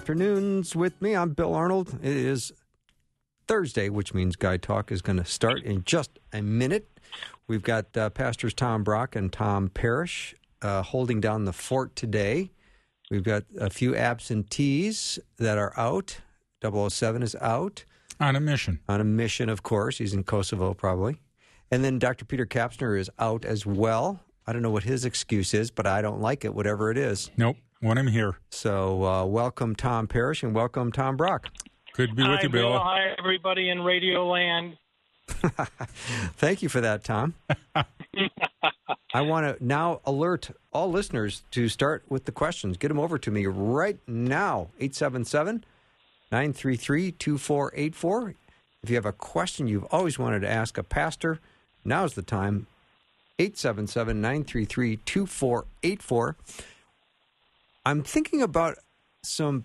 [0.00, 1.16] Afternoons with me.
[1.16, 1.98] I'm Bill Arnold.
[2.02, 2.52] It is
[3.48, 6.86] Thursday, which means Guy Talk is going to start in just a minute.
[7.48, 12.50] We've got uh, Pastors Tom Brock and Tom Parrish uh, holding down the fort today.
[13.10, 16.18] We've got a few absentees that are out.
[16.62, 17.86] 007 is out
[18.20, 18.80] On a mission.
[18.90, 19.96] on a mission, of course.
[19.96, 21.22] He's in Kosovo, probably.
[21.70, 22.26] And then Dr.
[22.26, 24.20] Peter Kapsner is out as well.
[24.46, 27.30] I don't know what his excuse is, but I don't like it, whatever it is.
[27.38, 27.56] Nope.
[27.82, 28.38] Want him here.
[28.50, 31.50] So, uh, welcome Tom Parrish and welcome Tom Brock.
[31.92, 32.78] Good to be Hi, with you, Bill.
[32.78, 34.78] Hi, everybody in Radio Land.
[35.28, 37.34] Thank you for that, Tom.
[39.14, 42.78] I want to now alert all listeners to start with the questions.
[42.78, 44.68] Get them over to me right now.
[44.80, 45.64] 877
[46.32, 48.34] 933 2484.
[48.82, 51.40] If you have a question you've always wanted to ask a pastor,
[51.84, 52.68] now's the time.
[53.38, 56.36] 877 933 2484.
[57.86, 58.78] I'm thinking about
[59.22, 59.64] some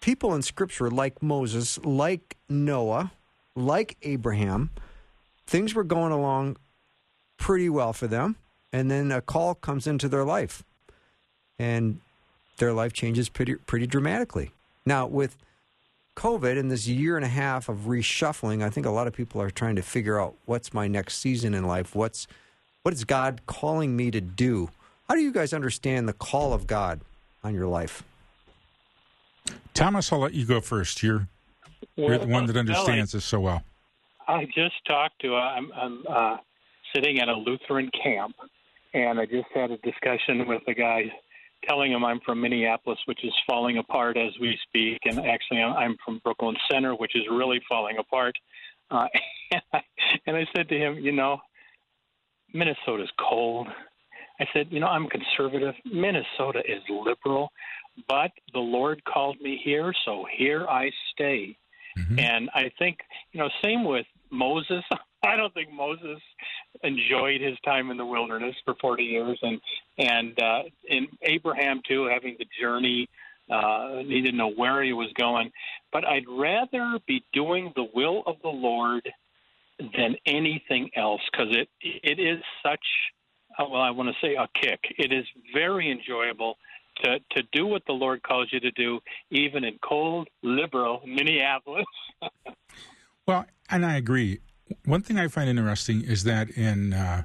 [0.00, 3.10] people in Scripture like Moses, like Noah,
[3.56, 4.70] like Abraham.
[5.44, 6.56] Things were going along
[7.36, 8.36] pretty well for them,
[8.72, 10.62] and then a call comes into their life,
[11.58, 11.98] and
[12.58, 14.52] their life changes pretty pretty dramatically.
[14.86, 15.36] Now, with
[16.16, 19.42] COVID and this year and a half of reshuffling, I think a lot of people
[19.42, 21.96] are trying to figure out what's my next season in life.
[21.96, 22.28] What's
[22.84, 24.70] what is God calling me to do?
[25.08, 27.00] How do you guys understand the call of God
[27.42, 28.02] on your life?
[29.74, 31.02] Thomas, I'll let you go first.
[31.02, 31.28] You're,
[31.96, 33.62] you're the one that understands this so well.
[34.26, 35.34] I just talked to.
[35.34, 36.36] Uh, I'm, I'm uh,
[36.94, 38.34] sitting at a Lutheran camp,
[38.94, 41.12] and I just had a discussion with a guy,
[41.68, 45.76] telling him I'm from Minneapolis, which is falling apart as we speak, and actually I'm-
[45.76, 48.34] I'm from Brooklyn Center, which is really falling apart.
[48.90, 49.06] Uh,
[49.50, 49.80] and, I,
[50.26, 51.38] and I said to him, you know,
[52.54, 53.66] Minnesota's cold.
[54.40, 55.74] I said, you know, I'm conservative.
[55.84, 57.52] Minnesota is liberal,
[58.08, 61.56] but the Lord called me here, so here I stay.
[61.96, 62.20] Mhm.
[62.20, 62.98] And I think,
[63.32, 64.84] you know, same with Moses.
[65.24, 66.20] I don't think Moses
[66.82, 69.60] enjoyed his time in the wilderness for 40 years, and
[69.96, 73.08] and uh, in Abraham too, having the journey.
[73.50, 75.50] Uh, he didn't know where he was going,
[75.92, 79.06] but I'd rather be doing the will of the Lord
[79.78, 82.84] than anything else because it it is such.
[83.58, 84.80] Uh, Well, I want to say a kick.
[84.98, 86.56] It is very enjoyable
[87.02, 89.00] to to do what the Lord calls you to do,
[89.30, 91.86] even in cold, liberal Minneapolis.
[93.26, 94.40] Well, and I agree.
[94.84, 97.22] One thing I find interesting is that in uh,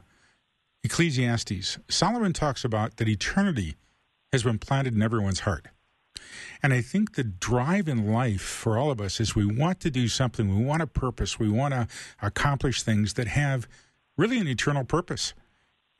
[0.84, 3.75] Ecclesiastes, Solomon talks about that eternity
[4.31, 5.67] has been planted in everyone's heart.
[6.61, 9.91] And I think the drive in life for all of us is we want to
[9.91, 11.88] do something, we want a purpose, we want to
[12.22, 13.67] accomplish things that have
[14.17, 15.34] really an eternal purpose.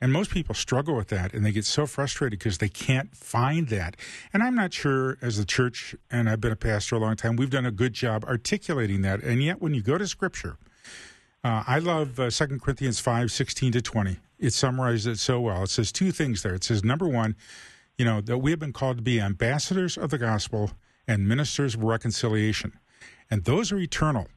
[0.02, 3.68] And most people struggle with that and they get so frustrated because they can't find
[3.68, 3.98] that.
[4.34, 7.36] And I'm not sure, as the church, and I've been a pastor a long time,
[7.36, 9.22] we've done a good job articulating that.
[9.22, 10.58] And yet, when you go to Scripture,
[11.44, 14.18] uh, I love uh, 2 Corinthians 5 16 to 20.
[14.40, 15.64] It summarizes it so well.
[15.64, 16.54] It says two things there.
[16.54, 17.36] It says, number one,
[17.98, 20.72] you know, that we have been called to be ambassadors of the gospel
[21.08, 22.80] and ministers of reconciliation.
[23.30, 24.28] And those are eternal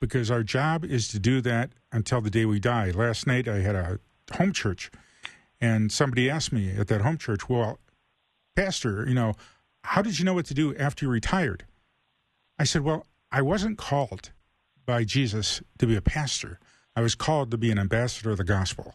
[0.00, 2.90] because our job is to do that until the day we die.
[2.90, 4.00] Last night I had a
[4.32, 4.90] home church
[5.60, 7.78] and somebody asked me at that home church, well,
[8.56, 9.34] Pastor, you know,
[9.82, 11.64] how did you know what to do after you retired?
[12.58, 14.32] I said, well, I wasn't called
[14.86, 16.58] by Jesus to be a pastor.
[16.96, 18.94] I was called to be an ambassador of the gospel.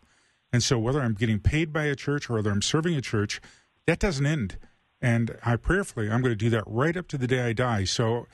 [0.52, 3.42] And so whether I'm getting paid by a church or whether I'm serving a church,
[3.86, 4.58] that doesn't end.
[5.02, 7.84] And I prayerfully, I'm going to do that right up to the day I die.
[7.84, 8.28] So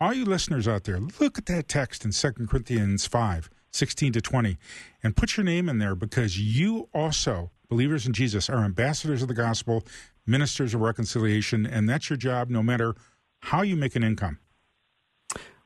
[0.00, 4.20] all you listeners out there, look at that text in 2 Corinthians 5, 16 to
[4.20, 4.56] 20,
[5.02, 9.28] and put your name in there because you also, believers in Jesus, are ambassadors of
[9.28, 9.84] the gospel,
[10.26, 12.94] ministers of reconciliation, and that's your job no matter
[13.40, 14.38] how you make an income.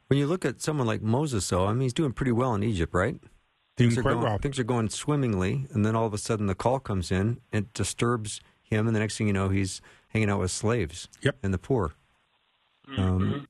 [0.09, 2.63] When you look at someone like Moses, though, I mean, he's doing pretty well in
[2.63, 3.17] Egypt, right?
[3.77, 4.39] Things Doing are quite going, well.
[4.39, 7.41] Things are going swimmingly, and then all of a sudden the call comes in.
[7.53, 11.37] It disturbs him, and the next thing you know, he's hanging out with slaves Yep.
[11.43, 11.95] and the poor.
[12.97, 13.49] Um,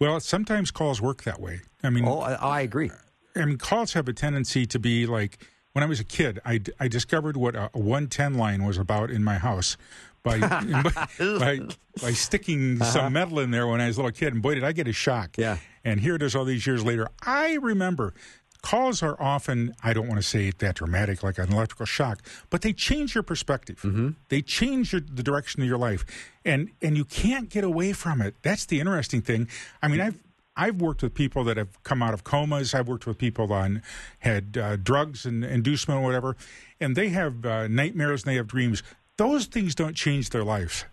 [0.00, 1.60] Well, sometimes calls work that way.
[1.84, 2.90] I mean, oh, I, I agree.
[3.34, 5.38] I mean, calls have a tendency to be like
[5.72, 9.24] when I was a kid, I, I discovered what a 110 line was about in
[9.24, 9.76] my house
[10.22, 10.38] by
[11.18, 11.60] by,
[12.00, 12.90] by sticking uh-huh.
[12.90, 14.34] some metal in there when I was a little kid.
[14.34, 15.36] And boy, did I get a shock.
[15.38, 15.58] Yeah.
[15.84, 17.08] And here it is all these years later.
[17.22, 18.14] I remember
[18.62, 22.22] calls are often, I don't want to say it that dramatic like an electrical shock,
[22.48, 23.80] but they change your perspective.
[23.82, 24.10] Mm-hmm.
[24.28, 26.04] They change your, the direction of your life.
[26.44, 28.36] And, and you can't get away from it.
[28.42, 29.48] That's the interesting thing.
[29.82, 30.22] I mean, I've
[30.56, 32.74] I've worked with people that have come out of comas.
[32.74, 33.82] I've worked with people on
[34.18, 36.36] had uh, drugs and inducement or whatever,
[36.80, 38.82] and they have uh, nightmares and they have dreams.
[39.16, 40.84] Those things don't change their life.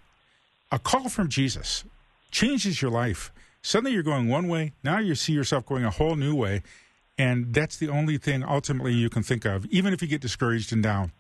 [0.71, 1.83] A call from Jesus
[2.31, 3.31] changes your life.
[3.61, 4.73] Suddenly you're going one way.
[4.83, 6.63] Now you see yourself going a whole new way,
[7.17, 10.71] and that's the only thing ultimately you can think of, even if you get discouraged
[10.71, 11.11] and down.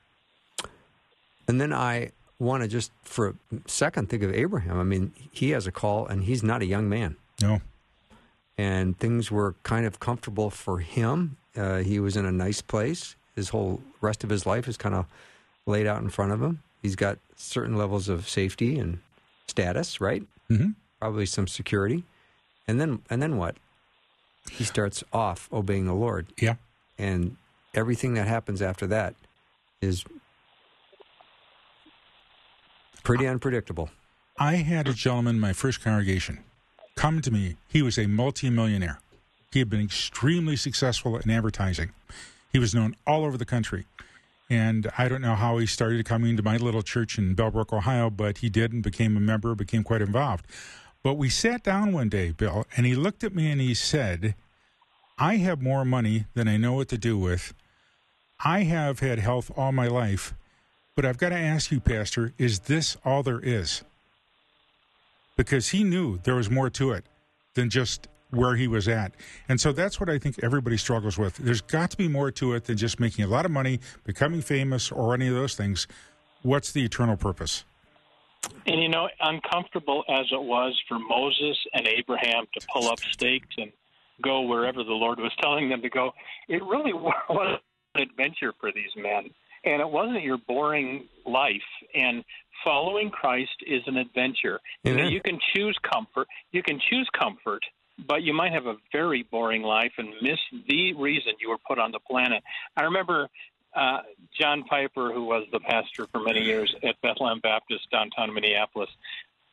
[1.47, 3.33] And then I want to just for a
[3.67, 4.79] second think of Abraham.
[4.79, 7.17] I mean, he has a call, and he's not a young man.
[7.41, 7.59] No
[8.59, 11.37] and things were kind of comfortable for him.
[11.55, 13.15] Uh, he was in a nice place.
[13.33, 15.05] His whole rest of his life is kind of
[15.65, 16.61] laid out in front of him.
[16.81, 18.99] He's got certain levels of safety and
[19.47, 20.23] status, right?
[20.51, 20.71] Mm-hmm.
[20.99, 22.03] Probably some security,
[22.67, 23.55] and then and then what?
[24.51, 26.27] He starts off obeying the Lord.
[26.37, 26.55] Yeah,
[26.97, 27.37] and
[27.73, 29.15] everything that happens after that
[29.79, 30.03] is
[33.03, 33.89] pretty unpredictable.
[34.37, 36.43] I had a gentleman in my first congregation
[36.99, 37.55] come to me.
[37.69, 38.99] He was a multimillionaire.
[39.53, 41.91] He had been extremely successful in advertising.
[42.51, 43.85] He was known all over the country.
[44.49, 48.09] And I don't know how he started coming to my little church in Bellbrook, Ohio,
[48.09, 50.45] but he did and became a member, became quite involved.
[51.01, 54.35] But we sat down one day, Bill, and he looked at me and he said,
[55.17, 57.53] I have more money than I know what to do with.
[58.43, 60.33] I have had health all my life,
[60.97, 63.83] but I've got to ask you, Pastor, is this all there is?
[65.39, 67.05] Because he knew there was more to it
[67.53, 69.13] than just where he was at.
[69.47, 71.37] And so that's what I think everybody struggles with.
[71.37, 74.41] There's got to be more to it than just making a lot of money, becoming
[74.41, 75.87] famous, or any of those things.
[76.41, 77.63] What's the eternal purpose?
[78.67, 83.55] And you know, uncomfortable as it was for Moses and Abraham to pull up stakes
[83.57, 83.71] and
[84.21, 86.11] go wherever the Lord was telling them to go,
[86.49, 86.91] it really
[87.29, 87.61] was
[87.95, 89.29] an adventure for these men.
[89.63, 91.61] And it wasn't your boring life.
[91.95, 92.25] And
[92.63, 94.59] following Christ is an adventure.
[94.83, 96.27] You, know, you can choose comfort.
[96.51, 97.63] You can choose comfort,
[98.07, 101.79] but you might have a very boring life and miss the reason you were put
[101.79, 102.43] on the planet.
[102.75, 103.27] I remember
[103.75, 103.99] uh,
[104.39, 108.89] John Piper, who was the pastor for many years at Bethlehem Baptist downtown Minneapolis.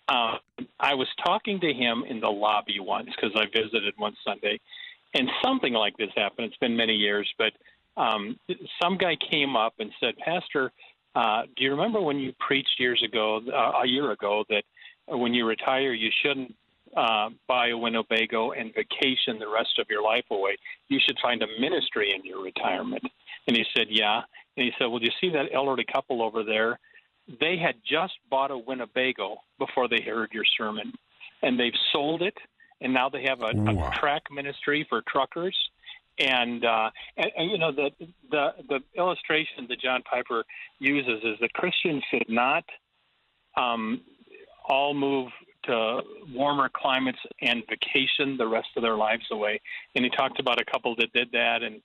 [0.09, 0.37] Uh,
[0.79, 4.61] I was talking to him in the lobby once because I visited one Sunday,
[5.15, 6.49] and something like this happened.
[6.49, 7.53] It's been many years, but
[7.97, 8.39] um,
[8.81, 10.71] some guy came up and said, Pastor,
[11.17, 14.65] uh, do you remember when you preached years ago, uh, a year ago, that
[15.09, 16.55] when you retire, you shouldn't
[16.95, 20.59] uh, buy a Winnebago and vacation the rest of your life away?
[20.89, 23.03] You should find a ministry in your retirement.
[23.49, 24.21] And he said, Yeah.
[24.57, 26.79] And he said, Well, do you see that elderly couple over there?
[27.41, 30.93] They had just bought a Winnebago before they heard your sermon,
[31.43, 32.37] and they've sold it,
[32.83, 35.57] and now they have a, a track ministry for truckers
[36.19, 37.91] and, uh, and, and you know the
[38.31, 40.45] the the illustration that John Piper
[40.79, 42.65] uses is that Christians should not
[43.57, 44.01] um,
[44.69, 45.29] all move
[45.65, 46.01] to
[46.33, 49.61] warmer climates and vacation the rest of their lives away.
[49.95, 51.81] And he talked about a couple that did that, and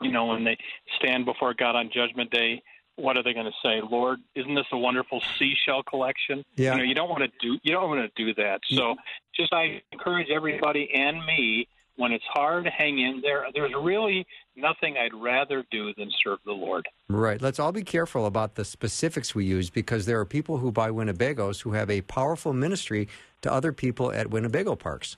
[0.00, 0.56] you know when they
[0.98, 2.62] stand before God on Judgment Day,
[2.96, 3.80] what are they going to say?
[3.88, 6.44] Lord, isn't this a wonderful seashell collection?
[6.56, 6.72] Yeah.
[6.72, 8.60] You know, you don't want to do you don't want to do that.
[8.68, 8.96] So,
[9.34, 13.46] just I encourage everybody and me when it's hard, hang in there.
[13.52, 14.26] There's really
[14.56, 16.86] nothing I'd rather do than serve the Lord.
[17.08, 17.42] Right.
[17.42, 20.90] Let's all be careful about the specifics we use because there are people who buy
[20.90, 23.08] Winnebagos who have a powerful ministry
[23.42, 25.16] to other people at Winnebago parks.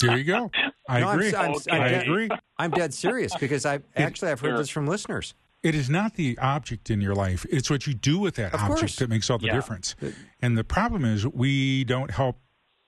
[0.00, 0.50] There you go.
[0.88, 1.34] I no, agree.
[1.34, 2.28] I'm, I'm, I'm i dead, agree.
[2.58, 5.34] I'm dead serious because I actually I've heard this from listeners.
[5.62, 8.60] It is not the object in your life; it's what you do with that of
[8.60, 8.96] object course.
[8.96, 9.54] that makes all the yeah.
[9.54, 9.94] difference.
[10.40, 12.36] And the problem is, we don't help,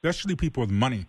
[0.03, 1.07] especially people with money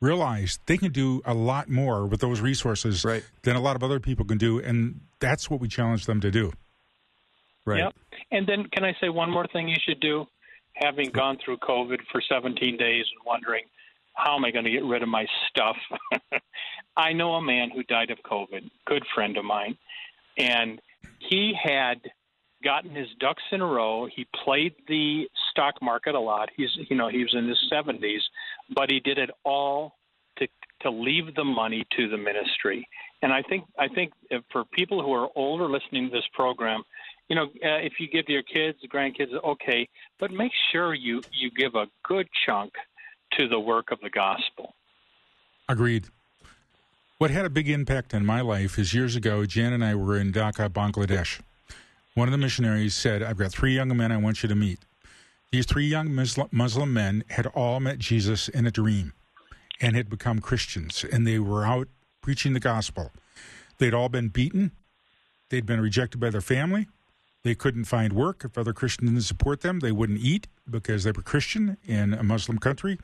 [0.00, 3.24] realize they can do a lot more with those resources right.
[3.42, 6.30] than a lot of other people can do, and that's what we challenge them to
[6.30, 6.52] do.
[7.64, 7.80] Right.
[7.80, 7.94] Yep.
[8.30, 10.26] And then, can I say one more thing you should do?
[10.74, 13.64] Having gone through COVID for 17 days and wondering
[14.14, 15.76] how am I going to get rid of my stuff,
[16.96, 19.76] I know a man who died of COVID, good friend of mine,
[20.36, 20.80] and
[21.18, 22.00] he had
[22.64, 24.08] gotten his ducks in a row.
[24.14, 26.48] He played the stock market a lot.
[26.56, 28.20] He's you know he was in his 70s,
[28.74, 29.94] but he did it all
[30.38, 30.46] to
[30.82, 32.86] to leave the money to the ministry.
[33.22, 34.12] And I think I think
[34.52, 36.82] for people who are older listening to this program,
[37.28, 41.50] you know, uh, if you give your kids, grandkids, okay, but make sure you you
[41.50, 42.72] give a good chunk
[43.38, 44.74] to the work of the gospel.
[45.68, 46.06] Agreed.
[47.18, 50.16] What had a big impact on my life is years ago, Jan and I were
[50.16, 51.40] in Dhaka, Bangladesh.
[52.14, 54.78] One of the missionaries said, I've got three young men I want you to meet.
[55.50, 59.14] These three young Muslim men had all met Jesus in a dream
[59.80, 61.88] and had become Christians, and they were out
[62.20, 63.12] preaching the gospel.
[63.78, 64.72] They'd all been beaten,
[65.48, 66.88] they'd been rejected by their family,
[67.44, 68.44] they couldn't find work.
[68.44, 72.22] If other Christians didn't support them, they wouldn't eat because they were Christian in a
[72.22, 72.98] Muslim country.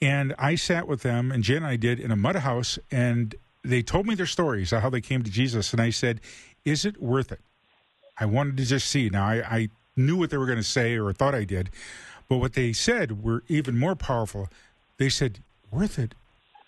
[0.00, 3.36] And I sat with them, and Jen and I did, in a mud house, and
[3.62, 5.72] they told me their stories of how they came to Jesus.
[5.72, 6.20] And I said,
[6.64, 7.40] Is it worth it?
[8.18, 9.10] I wanted to just see.
[9.10, 11.70] Now, I, I knew what they were going to say, or thought I did,
[12.28, 14.48] but what they said were even more powerful.
[14.96, 15.40] They said,
[15.70, 16.14] Worth it?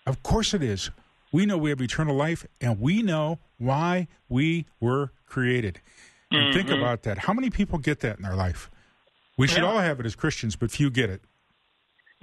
[0.06, 0.90] Of course it is.
[1.32, 5.80] We know we have eternal life, and we know why we were created.
[6.30, 6.58] And mm-hmm.
[6.58, 7.18] think about that.
[7.18, 8.70] How many people get that in their life?
[9.38, 11.22] We should all have it as Christians, but few get it.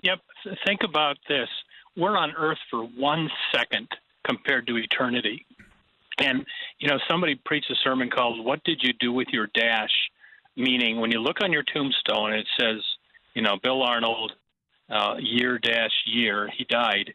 [0.04, 0.20] Yep.
[0.66, 1.48] Think about this.
[1.96, 3.88] We're on earth for one second
[4.24, 5.46] compared to eternity.
[6.20, 6.46] And,
[6.80, 9.90] you know, somebody preached a sermon called What Did You Do with Your Dash?
[10.58, 12.82] Meaning, when you look on your tombstone, it says,
[13.36, 14.34] you know, Bill Arnold,
[14.90, 17.14] uh, year dash year, he died.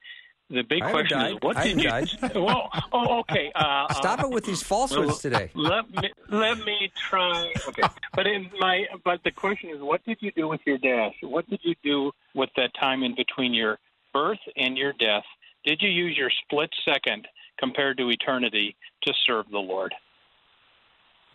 [0.48, 1.88] The big question is, what I did you?
[1.88, 2.08] Died.
[2.36, 3.50] well, oh, okay.
[3.54, 5.50] Uh, Stop uh, it with these falsehoods well, today.
[5.54, 7.52] Let me let me try.
[7.66, 7.82] Okay,
[8.14, 11.14] but in my but the question is, what did you do with your dash?
[11.22, 13.78] What did you do with that time in between your
[14.12, 15.24] birth and your death?
[15.64, 17.26] Did you use your split second
[17.58, 19.94] compared to eternity to serve the Lord?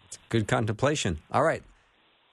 [0.06, 1.20] It's good contemplation.
[1.32, 1.64] All right.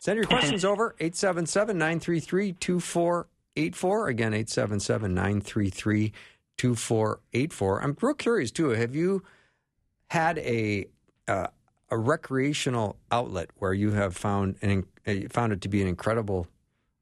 [0.05, 4.09] Send your questions over 877 933 2484.
[4.09, 6.13] Again, 877 933
[6.59, 7.83] 2484.
[7.83, 8.69] I'm real curious, too.
[8.71, 9.23] Have you
[10.11, 10.87] had a.
[11.27, 11.47] Uh,
[11.91, 16.49] a recreational outlet where you have found an uh, found it to be an incredible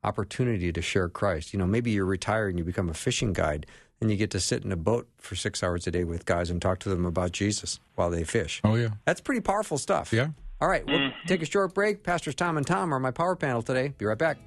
[0.05, 1.53] opportunity to share Christ.
[1.53, 3.65] You know, maybe you're retired and you become a fishing guide,
[4.01, 6.51] and you get to sit in a boat for six hours a day with guys
[6.51, 8.61] and talk to them about Jesus while they fish.
[8.65, 10.13] Oh yeah, that's pretty powerful stuff.
[10.13, 10.29] Yeah.
[10.63, 11.13] All right, we'll mm.
[11.27, 12.05] take a short break.
[12.05, 13.95] Pastors Tom and Tom are my power panel today.
[13.99, 14.39] Be right back.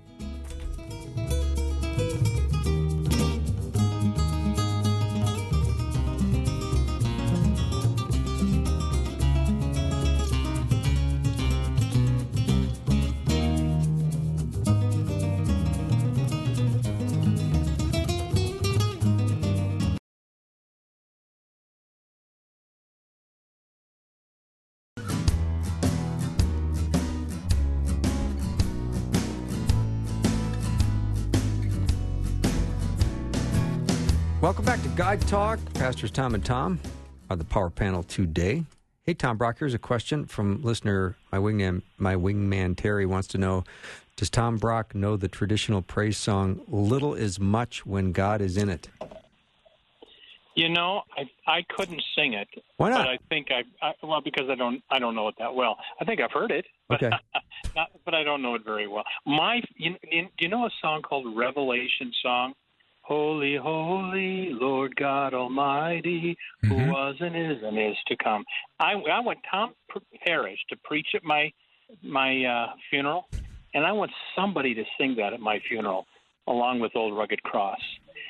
[34.46, 35.58] Welcome back to Guy Talk.
[35.74, 36.80] Pastors Tom and Tom
[37.32, 38.64] on the Power Panel today.
[39.02, 41.16] Hey, Tom Brock, here's a question from listener.
[41.32, 43.64] My wingman, my wingman Terry wants to know:
[44.16, 48.70] Does Tom Brock know the traditional praise song "Little is Much When God Is in
[48.70, 48.88] It"?
[50.54, 52.48] You know, I I couldn't sing it.
[52.78, 53.00] Why not?
[53.00, 55.76] But I think I, I well because I don't I don't know it that well.
[56.00, 56.68] I think I've heard it.
[56.88, 57.16] But, okay.
[57.76, 59.06] not, but I don't know it very well.
[59.26, 62.54] My, you, you, do you know a song called Revelation Song?
[63.06, 66.74] Holy, holy, Lord God Almighty, mm-hmm.
[66.74, 68.44] who was and is and is to come.
[68.80, 69.74] I, I want Tom
[70.26, 71.52] Parrish to preach at my
[72.02, 73.28] my uh, funeral,
[73.76, 76.08] and I want somebody to sing that at my funeral,
[76.48, 77.78] along with Old Rugged Cross.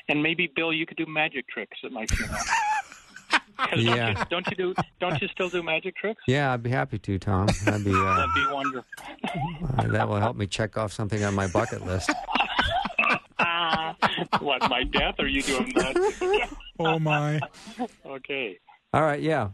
[0.10, 2.38] And maybe Bill, you could do magic tricks at my funeral.
[3.78, 4.14] yeah.
[4.14, 4.76] Don't you, don't you, do?
[5.00, 6.22] Don't you still do magic tricks?
[6.28, 7.48] Yeah, I'd be happy to, Tom.
[7.64, 8.92] That'd be uh, that'd be wonderful.
[9.78, 12.12] uh, that will help me check off something on my bucket list.
[14.40, 15.16] what, my death?
[15.20, 16.50] Are you doing that?
[16.80, 17.40] oh, my.
[18.06, 18.60] Okay.
[18.94, 19.50] All right, yeah.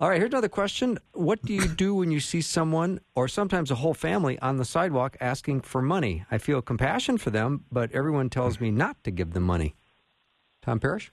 [0.00, 0.98] All right, here's another question.
[1.12, 4.64] What do you do when you see someone or sometimes a whole family on the
[4.64, 6.24] sidewalk asking for money?
[6.30, 9.76] I feel compassion for them, but everyone tells me not to give them money.
[10.62, 11.12] Tom Parrish?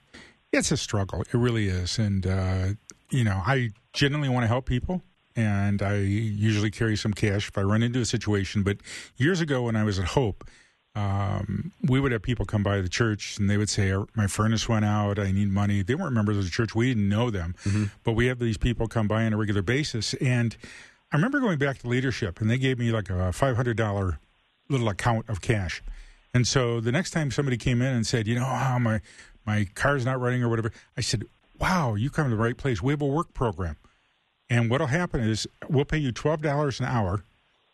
[0.52, 1.22] It's a struggle.
[1.22, 1.98] It really is.
[1.98, 2.66] And, uh,
[3.10, 5.02] you know, I genuinely want to help people
[5.36, 8.62] and I usually carry some cash if I run into a situation.
[8.62, 8.78] But
[9.16, 10.48] years ago when I was at Hope,
[11.00, 14.68] um, we would have people come by the church and they would say, My furnace
[14.68, 15.18] went out.
[15.18, 15.82] I need money.
[15.82, 16.74] They weren't members of the church.
[16.74, 17.54] We didn't know them.
[17.64, 17.84] Mm-hmm.
[18.04, 20.14] But we have these people come by on a regular basis.
[20.14, 20.56] And
[21.10, 24.18] I remember going back to leadership and they gave me like a $500
[24.68, 25.82] little account of cash.
[26.34, 29.00] And so the next time somebody came in and said, You know, oh, my,
[29.46, 31.24] my car's not running or whatever, I said,
[31.58, 32.82] Wow, you come to the right place.
[32.82, 33.76] We have a work program.
[34.50, 37.24] And what'll happen is we'll pay you $12 an hour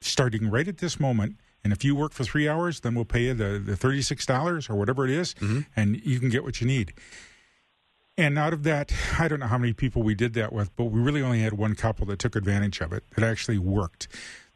[0.00, 3.22] starting right at this moment and if you work for three hours, then we'll pay
[3.22, 5.62] you the, the $36 or whatever it is, mm-hmm.
[5.74, 6.92] and you can get what you need.
[8.16, 10.84] And out of that, I don't know how many people we did that with, but
[10.84, 14.06] we really only had one couple that took advantage of it, that actually worked.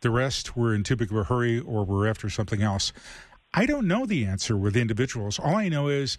[0.02, 2.92] The rest were in too big of a hurry or were after something else.
[3.52, 5.40] I don't know the answer with individuals.
[5.40, 6.16] All I know is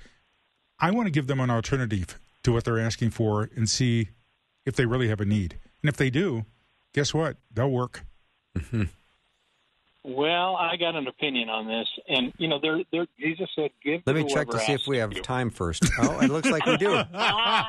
[0.77, 4.09] I want to give them an alternative to what they're asking for and see
[4.65, 5.57] if they really have a need.
[5.81, 6.43] And if they do,
[6.91, 7.37] guess what?
[7.49, 8.03] They'll work.
[8.57, 8.83] Mm-hmm.
[10.03, 13.05] Well, I got an opinion on this, and you know, there, there.
[13.19, 15.21] Jesus said, "Give." Let me check to see if we have you.
[15.21, 15.85] time first.
[15.99, 16.91] Oh, it looks like we do.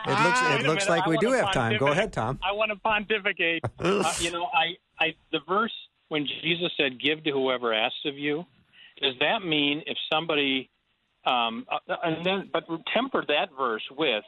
[0.05, 1.77] It looks it looks minute, like I we do have time.
[1.79, 2.39] Go ahead, Tom.
[2.43, 3.63] I want to pontificate.
[3.79, 5.73] uh, you know, I, I, the verse
[6.09, 8.47] when Jesus said, "Give to whoever asks of you,"
[9.01, 10.71] does that mean if somebody,
[11.27, 14.25] um, uh, and then, but temper that verse with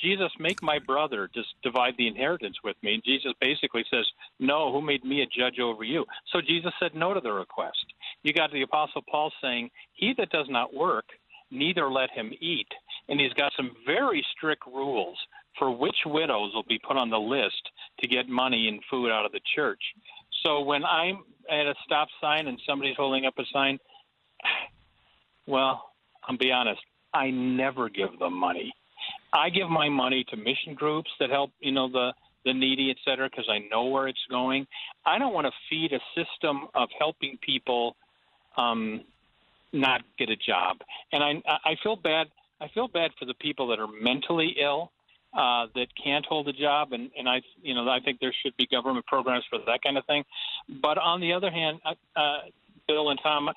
[0.00, 2.94] Jesus, make my brother just divide the inheritance with me.
[2.94, 4.06] And Jesus basically says,
[4.40, 6.04] No, who made me a judge over you?
[6.32, 7.84] So Jesus said no to the request.
[8.22, 11.04] You got the Apostle Paul saying, He that does not work,
[11.50, 12.68] neither let him eat.
[13.08, 15.18] And he's got some very strict rules
[15.58, 17.70] for which widows will be put on the list
[18.00, 19.82] to get money and food out of the church.
[20.44, 23.78] So when I'm at a stop sign and somebody's holding up a sign,
[25.46, 25.90] well,
[26.26, 26.80] I'll be honest,
[27.12, 28.72] I never give them money.
[29.34, 32.12] I give my money to mission groups that help, you know, the
[32.44, 34.66] the needy, et cetera, because I know where it's going.
[35.06, 37.96] I don't want to feed a system of helping people
[38.58, 39.00] um,
[39.72, 40.76] not get a job,
[41.12, 42.28] and I I feel bad.
[42.60, 44.92] I feel bad for the people that are mentally ill
[45.32, 48.56] uh, that can't hold a job, and and I you know I think there should
[48.56, 50.24] be government programs for that kind of thing.
[50.80, 52.38] But on the other hand, uh, uh,
[52.86, 53.48] Bill and Tom,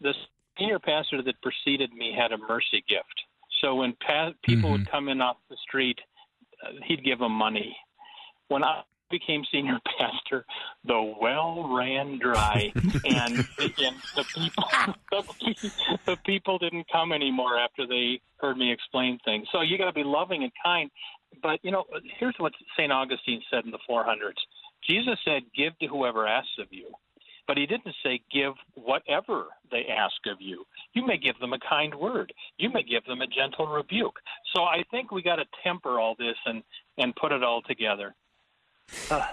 [0.00, 0.14] the
[0.58, 3.24] senior pastor that preceded me had a mercy gift.
[3.60, 5.98] So when pa- people would come in off the street,
[6.64, 7.76] uh, he'd give them money.
[8.48, 10.44] When I became senior pastor,
[10.84, 12.72] the well ran dry,
[13.04, 14.64] and, and the people
[15.10, 15.70] the,
[16.06, 19.46] the people didn't come anymore after they heard me explain things.
[19.52, 20.90] So you got to be loving and kind.
[21.42, 21.84] But you know,
[22.18, 24.32] here's what Saint Augustine said in the 400s.
[24.88, 26.92] Jesus said, "Give to whoever asks of you."
[27.46, 30.64] But he didn't say give whatever they ask of you.
[30.94, 32.32] You may give them a kind word.
[32.58, 34.18] You may give them a gentle rebuke.
[34.54, 36.62] So I think we got to temper all this and
[36.98, 38.14] and put it all together.
[39.10, 39.26] Uh,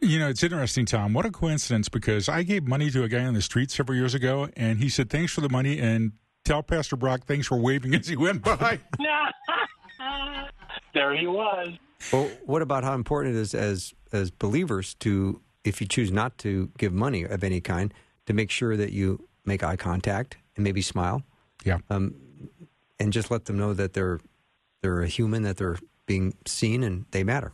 [0.00, 1.12] You know, it's interesting, Tom.
[1.14, 4.14] What a coincidence because I gave money to a guy on the street several years
[4.14, 6.12] ago, and he said, Thanks for the money, and
[6.44, 8.80] tell Pastor Brock thanks for waving as he went by.
[10.94, 11.68] there he was.
[12.12, 16.38] Well, what about how important it is as as believers to, if you choose not
[16.38, 17.92] to give money of any kind,
[18.26, 21.22] to make sure that you make eye contact and maybe smile,
[21.64, 21.78] yeah.
[21.90, 22.14] um,
[22.98, 24.20] and just let them know that they're
[24.82, 27.52] they're a human, that they're being seen, and they matter.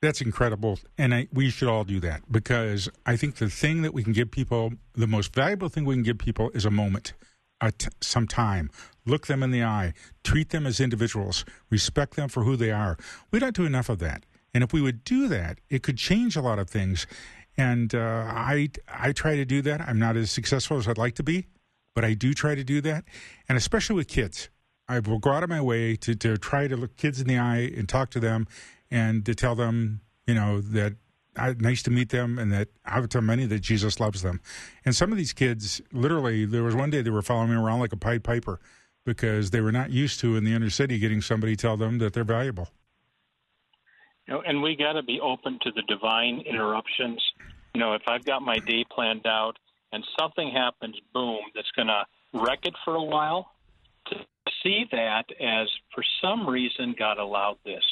[0.00, 0.78] That's incredible.
[0.96, 4.12] And I, we should all do that because I think the thing that we can
[4.12, 7.12] give people, the most valuable thing we can give people is a moment,
[7.60, 8.70] a t- some time.
[9.04, 9.92] Look them in the eye,
[10.24, 12.96] treat them as individuals, respect them for who they are.
[13.30, 14.24] We don't do enough of that.
[14.52, 17.06] And if we would do that, it could change a lot of things.
[17.56, 19.80] And uh, I, I try to do that.
[19.80, 21.46] I'm not as successful as I'd like to be,
[21.94, 23.04] but I do try to do that.
[23.48, 24.48] And especially with kids,
[24.88, 27.38] I will go out of my way to, to try to look kids in the
[27.38, 28.46] eye and talk to them
[28.90, 30.94] and to tell them, you know, that
[31.36, 34.40] I, nice to meet them and that I would tell many that Jesus loves them.
[34.84, 37.80] And some of these kids, literally, there was one day they were following me around
[37.80, 38.58] like a Pied Piper
[39.06, 42.12] because they were not used to in the inner city getting somebody tell them that
[42.12, 42.68] they're valuable.
[44.30, 47.20] Know, and we got to be open to the divine interruptions.
[47.74, 49.58] You know, if I've got my day planned out
[49.92, 53.50] and something happens, boom, that's going to wreck it for a while,
[54.06, 54.16] to
[54.62, 57.82] see that as for some reason God allowed this.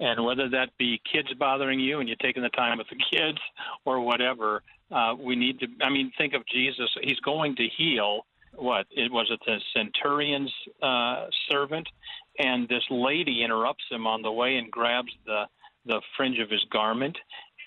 [0.00, 3.38] And whether that be kids bothering you and you're taking the time with the kids
[3.84, 5.66] or whatever, uh, we need to.
[5.82, 6.88] I mean, think of Jesus.
[7.02, 8.26] He's going to heal.
[8.54, 11.86] What it was it the centurion's uh, servant,
[12.38, 15.44] and this lady interrupts him on the way and grabs the
[15.88, 17.16] the fringe of his garment,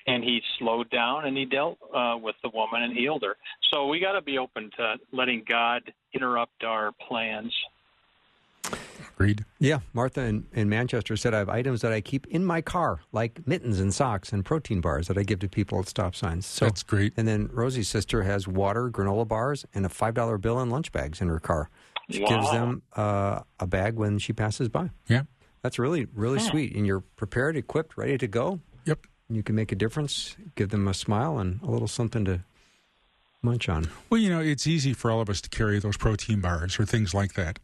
[0.07, 3.35] and he slowed down and he dealt uh, with the woman and healed her.
[3.71, 5.81] So we got to be open to letting God
[6.13, 7.53] interrupt our plans.
[9.15, 9.45] Agreed.
[9.59, 13.01] Yeah, Martha in, in Manchester said I have items that I keep in my car,
[13.11, 16.45] like mittens and socks and protein bars that I give to people at stop signs.
[16.45, 17.13] So That's great.
[17.17, 20.91] And then Rosie's sister has water, granola bars, and a five dollar bill and lunch
[20.91, 21.69] bags in her car.
[22.09, 24.89] She gives them uh, a bag when she passes by.
[25.07, 25.23] Yeah.
[25.63, 26.47] That's really really Hmm.
[26.47, 28.61] sweet, and you're prepared, equipped, ready to go.
[28.85, 29.05] Yep.
[29.29, 30.35] You can make a difference.
[30.55, 32.41] Give them a smile and a little something to
[33.41, 33.89] munch on.
[34.09, 36.85] Well, you know, it's easy for all of us to carry those protein bars or
[36.85, 37.59] things like that.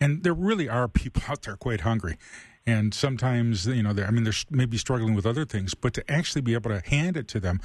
[0.00, 2.18] And there really are people out there quite hungry.
[2.64, 6.42] And sometimes, you know, I mean, they're maybe struggling with other things, but to actually
[6.42, 7.60] be able to hand it to them,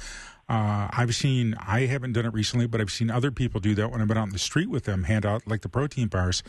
[0.48, 3.92] uh, I've seen, I haven't done it recently, but I've seen other people do that
[3.92, 6.42] when I've been out in the street with them, hand out like the protein bars.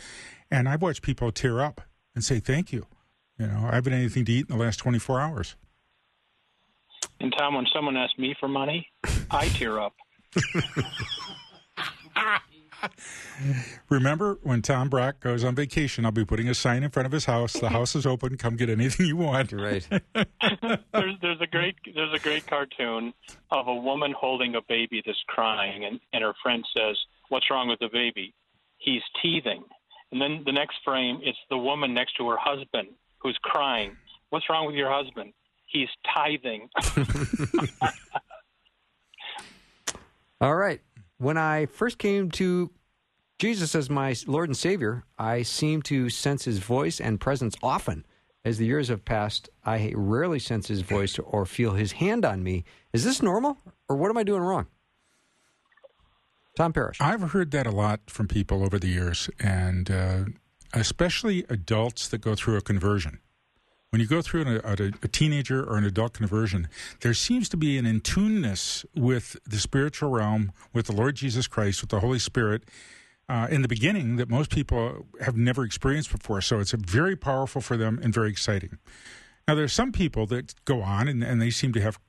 [0.49, 1.81] And I've watched people tear up
[2.15, 2.87] and say, thank you.
[3.39, 5.55] You know, I haven't had anything to eat in the last 24 hours.
[7.21, 8.87] And Tom, when someone asks me for money,
[9.31, 9.93] I tear up.
[13.89, 17.11] Remember, when Tom Brock goes on vacation, I'll be putting a sign in front of
[17.11, 17.53] his house.
[17.53, 18.37] The house is open.
[18.37, 19.51] Come get anything you want.
[19.53, 19.87] Right.
[20.13, 23.13] there's there's a great there's a great cartoon
[23.51, 26.97] of a woman holding a baby that's crying, and and her friend says,
[27.29, 28.33] "What's wrong with the baby?"
[28.77, 29.63] He's teething.
[30.11, 33.95] And then the next frame, it's the woman next to her husband who's crying.
[34.29, 35.33] What's wrong with your husband?
[35.65, 36.69] He's tithing.
[40.41, 40.81] All right.
[41.17, 42.71] When I first came to
[43.39, 48.05] Jesus as my Lord and Savior, I seemed to sense his voice and presence often.
[48.45, 52.41] As the years have passed, I rarely sense his voice or feel his hand on
[52.41, 52.63] me.
[52.93, 53.57] Is this normal,
[53.89, 54.67] or what am I doing wrong?
[56.55, 56.97] Tom Parrish.
[56.99, 60.23] I've heard that a lot from people over the years, and uh,
[60.73, 63.19] especially adults that go through a conversion.
[63.89, 66.67] When you go through a, a, a, teenager or an adult conversion,
[67.01, 71.81] there seems to be an intuneness with the spiritual realm, with the Lord Jesus Christ,
[71.81, 72.63] with the Holy Spirit.
[73.27, 76.41] Uh, in the beginning, that most people have never experienced before.
[76.41, 78.79] So it's very powerful for them and very exciting.
[79.47, 81.99] Now, there are some people that go on and, and they seem to have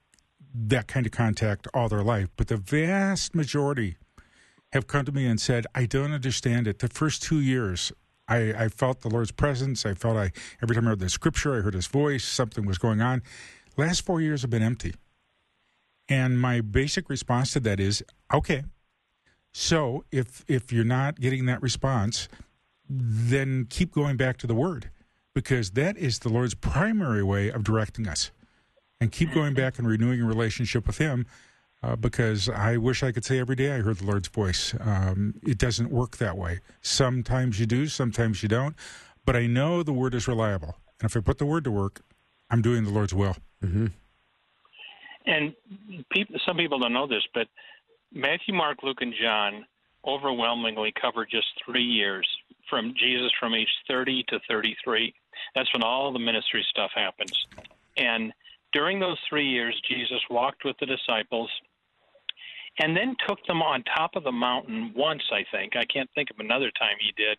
[0.54, 3.96] that kind of contact all their life, but the vast majority
[4.72, 6.78] have come to me and said, I don't understand it.
[6.78, 7.92] The first two years,
[8.30, 9.84] I, I felt the Lord's presence.
[9.84, 10.30] I felt I
[10.62, 13.22] every time I read the scripture, I heard his voice, something was going on.
[13.76, 14.94] Last four years have been empty.
[16.08, 18.64] And my basic response to that is, okay.
[19.52, 22.28] So if if you're not getting that response,
[22.88, 24.90] then keep going back to the word
[25.34, 28.30] because that is the Lord's primary way of directing us.
[29.00, 31.26] And keep going back and renewing a relationship with him
[31.82, 34.74] uh, because I wish I could say every day I heard the Lord's voice.
[34.80, 36.60] Um, it doesn't work that way.
[36.82, 38.76] Sometimes you do, sometimes you don't.
[39.24, 40.76] But I know the word is reliable.
[41.00, 42.02] And if I put the word to work,
[42.50, 43.36] I'm doing the Lord's will.
[43.64, 43.86] Mm-hmm.
[45.26, 45.54] And
[46.10, 47.46] people, some people don't know this, but
[48.12, 49.64] Matthew, Mark, Luke, and John
[50.06, 52.26] overwhelmingly cover just three years
[52.68, 55.14] from Jesus from age 30 to 33.
[55.54, 57.32] That's when all the ministry stuff happens.
[57.96, 58.32] And
[58.72, 61.50] during those three years, Jesus walked with the disciples
[62.80, 65.76] and then took them on top of the mountain once, I think.
[65.76, 67.38] I can't think of another time he did.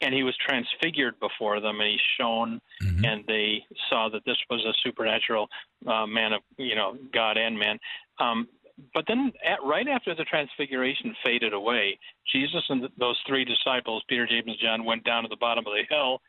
[0.00, 3.04] And he was transfigured before them, and he shone, mm-hmm.
[3.04, 5.48] and they saw that this was a supernatural
[5.86, 7.78] uh, man of, you know, God and man.
[8.18, 8.48] Um,
[8.92, 11.98] but then, at, right after the transfiguration faded away,
[12.30, 15.72] Jesus and those three disciples, Peter, James, and John, went down to the bottom of
[15.72, 16.20] the hill,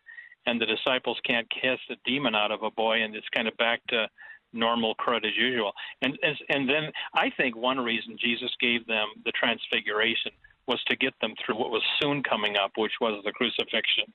[0.45, 3.57] and the disciples can't cast a demon out of a boy, and it's kind of
[3.57, 4.07] back to
[4.53, 5.71] normal crud as usual.
[6.01, 6.17] And
[6.49, 10.31] and then I think one reason Jesus gave them the transfiguration
[10.67, 14.11] was to get them through what was soon coming up, which was the crucifixion,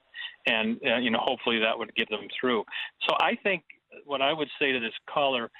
[0.46, 2.64] and uh, you know hopefully that would get them through.
[3.08, 3.62] So I think
[4.04, 5.50] what I would say to this caller,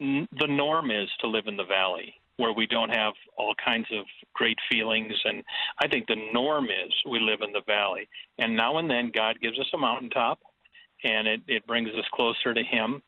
[0.00, 3.86] n- the norm is to live in the valley where we don't have all kinds
[3.92, 4.04] of
[4.34, 5.44] great feelings and
[5.78, 9.36] I think the norm is we live in the valley and now and then God
[9.40, 10.40] gives us a mountaintop
[11.04, 13.02] and it, it brings us closer to him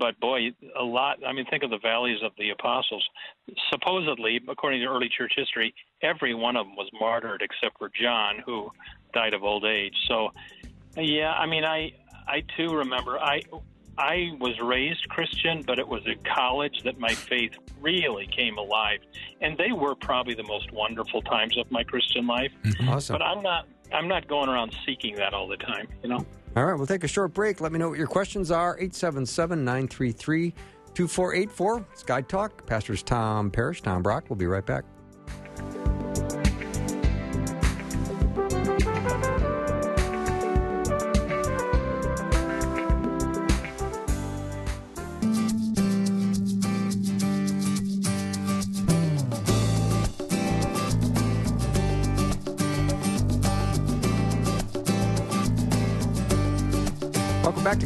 [0.00, 1.18] but boy, a lot.
[1.24, 3.06] I mean, think of the valleys of the apostles.
[3.70, 8.36] Supposedly, according to early church history, every one of them was martyred except for John,
[8.44, 8.72] who
[9.12, 9.94] died of old age.
[10.08, 10.30] So,
[10.96, 11.92] yeah, I mean, I
[12.26, 13.42] I too remember I
[13.98, 19.00] I was raised Christian, but it was at college that my faith really came alive,
[19.42, 22.52] and they were probably the most wonderful times of my Christian life.
[22.64, 22.88] Mm-hmm.
[22.88, 23.14] Awesome.
[23.14, 26.24] But I'm not I'm not going around seeking that all the time, you know.
[26.56, 27.60] All right, we'll take a short break.
[27.60, 28.74] Let me know what your questions are.
[28.74, 30.54] 877 933
[30.94, 31.86] 2484.
[31.92, 32.66] It's Guy Talk.
[32.66, 34.24] Pastors Tom Parrish, Tom Brock.
[34.28, 34.84] We'll be right back.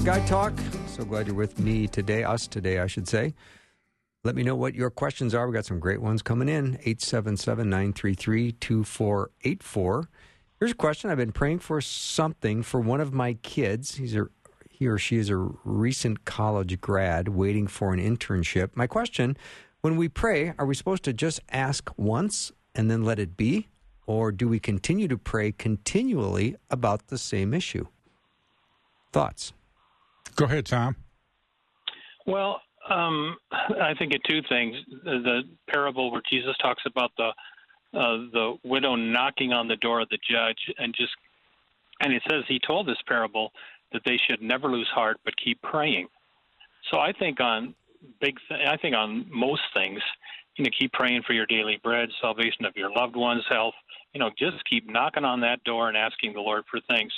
[0.04, 0.52] Guy Talk.
[0.86, 3.32] So glad you're with me today, us today, I should say.
[4.22, 5.48] Let me know what your questions are.
[5.48, 6.74] we got some great ones coming in.
[6.84, 10.08] 877 933 2484.
[10.60, 11.08] Here's a question.
[11.08, 13.94] I've been praying for something for one of my kids.
[13.94, 14.26] He's a
[14.68, 18.72] he or she is a recent college grad waiting for an internship.
[18.74, 19.38] My question
[19.80, 23.68] when we pray, are we supposed to just ask once and then let it be?
[24.06, 27.86] Or do we continue to pray continually about the same issue?
[29.10, 29.54] Thoughts?
[30.36, 30.96] Go ahead, Tom.
[32.26, 37.30] Well, um, I think of two things: the parable where Jesus talks about the
[37.98, 41.12] uh, the widow knocking on the door of the judge, and just
[42.00, 43.52] and it says he told this parable
[43.92, 46.08] that they should never lose heart but keep praying.
[46.90, 47.74] So I think on
[48.20, 50.00] big, th- I think on most things,
[50.56, 53.74] you know, keep praying for your daily bread, salvation of your loved ones, health,
[54.12, 57.12] you know, just keep knocking on that door and asking the Lord for things.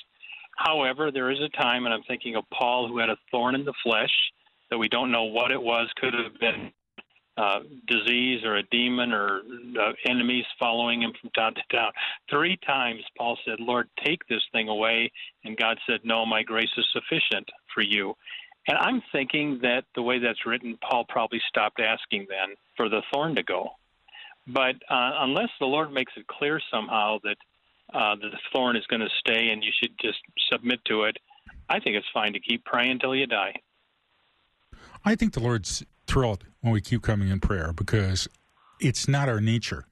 [0.57, 3.65] However, there is a time, and I'm thinking of Paul who had a thorn in
[3.65, 4.11] the flesh
[4.71, 5.89] that we don't know what it was.
[5.97, 6.73] Could have been
[7.37, 9.43] uh, disease or a demon or
[9.79, 11.93] uh, enemies following him from town to town.
[12.31, 15.13] Three times Paul said, Lord, take this thing away.
[15.45, 18.15] And God said, No, my grace is sufficient for you.
[18.69, 23.03] And I'm thinking that the way that's written, Paul probably stopped asking then for the
[23.13, 23.71] thorn to go.
[24.47, 27.37] But uh, unless the Lord makes it clear somehow that
[27.93, 30.19] uh, the thorn is going to stay and you should just
[30.51, 31.17] submit to it,
[31.69, 33.55] I think it's fine to keep praying until you die.
[35.05, 38.29] I think the Lord's thrilled when we keep coming in prayer because
[38.81, 39.87] it's not our nature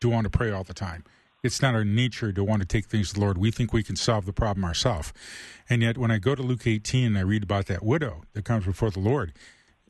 [0.00, 1.04] to want to pray all the time.
[1.42, 3.38] It's not our nature to want to take things to the Lord.
[3.38, 5.12] We think we can solve the problem ourselves.
[5.70, 8.44] And yet, when I go to Luke 18 and I read about that widow that
[8.44, 9.32] comes before the Lord,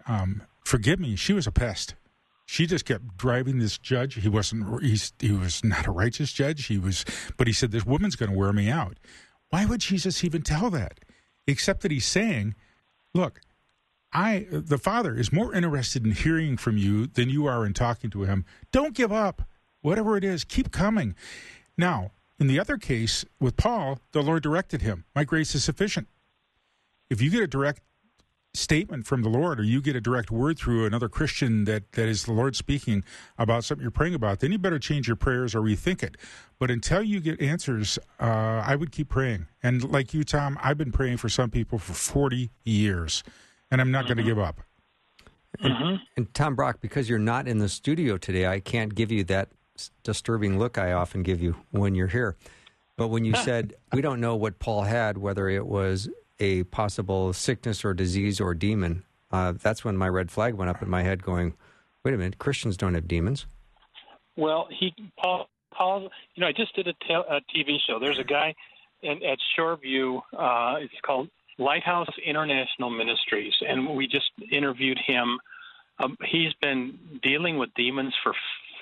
[0.07, 1.95] um, forgive me, she was a pest.
[2.47, 4.15] She just kept driving this judge.
[4.15, 4.83] He wasn't.
[4.83, 6.67] He was not a righteous judge.
[6.67, 7.05] He was,
[7.37, 8.99] but he said, "This woman's going to wear me out."
[9.51, 11.01] Why would Jesus even tell that?
[11.47, 12.55] Except that he's saying,
[13.13, 13.41] "Look,
[14.13, 18.11] I, the Father, is more interested in hearing from you than you are in talking
[18.11, 18.45] to him.
[18.73, 19.43] Don't give up.
[19.83, 21.15] Whatever it is, keep coming.
[21.77, 26.09] Now, in the other case with Paul, the Lord directed him, My grace is sufficient.
[27.11, 27.83] If you get a direct
[28.57, 32.09] statement from the Lord or you get a direct word through another Christian that, that
[32.09, 33.05] is the Lord speaking
[33.39, 36.17] about something you're praying about, then you better change your prayers or rethink it.
[36.59, 39.47] But until you get answers, uh, I would keep praying.
[39.63, 43.23] And like you, Tom, I've been praying for some people for 40 years
[43.71, 44.15] and I'm not mm-hmm.
[44.15, 44.61] going to give up.
[45.61, 45.97] And, mm-hmm.
[46.17, 49.49] and, Tom Brock, because you're not in the studio today, I can't give you that
[50.03, 52.37] disturbing look I often give you when you're here.
[52.97, 57.33] But when you said we don't know what Paul had, whether it was a possible
[57.33, 61.03] sickness or disease or demon, uh, that's when my red flag went up in my
[61.03, 61.55] head, going,
[62.05, 63.47] "Wait a minute, Christians don't have demons."
[64.37, 67.99] Well, he Paul Paul, you know, I just did a, te- a TV show.
[67.99, 68.55] There's a guy
[69.03, 70.21] in, at Shoreview.
[70.37, 75.39] Uh, it's called Lighthouse International Ministries, and we just interviewed him.
[75.99, 78.35] Um, he's been dealing with demons for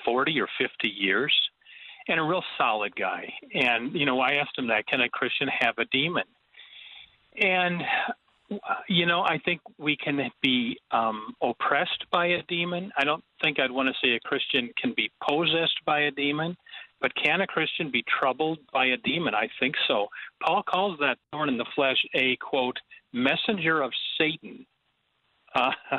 [0.03, 1.33] 40 or 50 years,
[2.07, 3.33] and a real solid guy.
[3.53, 6.23] And you know, I asked him that: Can a Christian have a demon?
[7.39, 7.83] And
[8.87, 12.91] you know, I think we can be um, oppressed by a demon.
[12.97, 16.55] I don't think I'd want to say a Christian can be possessed by a demon,
[17.01, 19.33] but can a Christian be troubled by a demon?
[19.33, 20.07] I think so.
[20.43, 22.77] Paul calls that thorn in the flesh a quote
[23.13, 24.65] messenger of Satan.
[25.53, 25.71] Uh,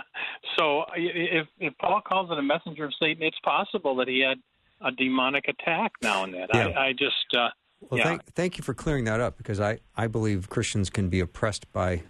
[0.59, 4.39] so if, if Paul calls it a messenger of Satan, it's possible that he had
[4.81, 6.47] a demonic attack now and then.
[6.53, 6.69] Yeah.
[6.69, 7.37] I, I just.
[7.37, 7.49] Uh,
[7.81, 8.05] well, yeah.
[8.05, 11.71] thank, thank you for clearing that up because I, I believe Christians can be oppressed
[11.73, 12.03] by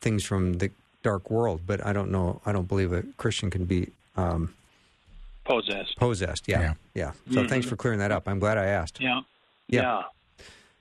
[0.00, 0.70] things from the
[1.02, 2.40] dark world, but I don't know.
[2.46, 4.54] I don't believe a Christian can be um,
[5.44, 5.96] possessed.
[5.96, 6.74] Possessed, yeah, yeah.
[6.94, 7.12] yeah.
[7.30, 7.48] So mm-hmm.
[7.48, 8.28] thanks for clearing that up.
[8.28, 9.00] I'm glad I asked.
[9.00, 9.20] Yeah,
[9.68, 9.82] yeah.
[9.82, 10.02] yeah.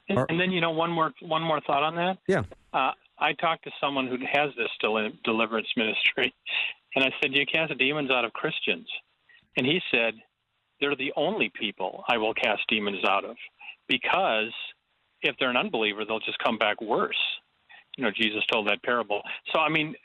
[0.10, 2.17] And, and, then you know one more one more thought on that.
[2.28, 2.44] Yeah.
[2.74, 4.70] Uh, I talked to someone who has this
[5.24, 6.34] deliverance ministry,
[6.96, 8.88] and I said, "You cast demons out of Christians,"
[9.58, 10.15] and he said,
[10.80, 13.38] "They're the only people I will cast demons out of,
[13.92, 14.54] because
[15.22, 17.16] if they're an unbeliever, they'll just come back worse."
[17.98, 19.22] you know Jesus told that parable.
[19.54, 19.96] So I mean,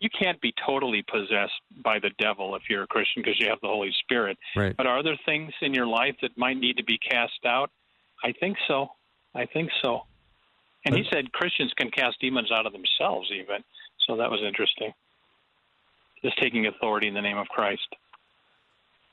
[0.00, 3.60] you can't be totally possessed by the devil if you're a Christian because you have
[3.62, 4.36] the Holy Spirit.
[4.54, 4.76] Right.
[4.76, 7.70] But are there things in your life that might need to be cast out?
[8.22, 8.88] I think so.
[9.34, 10.02] I think so.
[10.84, 13.64] And he said Christians can cast demons out of themselves even.
[14.06, 14.92] So that was interesting.
[16.22, 17.88] Just taking authority in the name of Christ.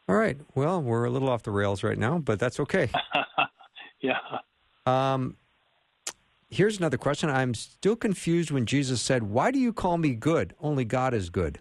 [0.08, 0.38] All right.
[0.54, 2.90] Well, we're a little off the rails right now, but that's okay.
[4.04, 4.20] yeah.
[4.86, 5.38] Um,
[6.54, 7.32] Here's another question.
[7.32, 10.54] I'm still confused when Jesus said, Why do you call me good?
[10.62, 11.58] Only God is good.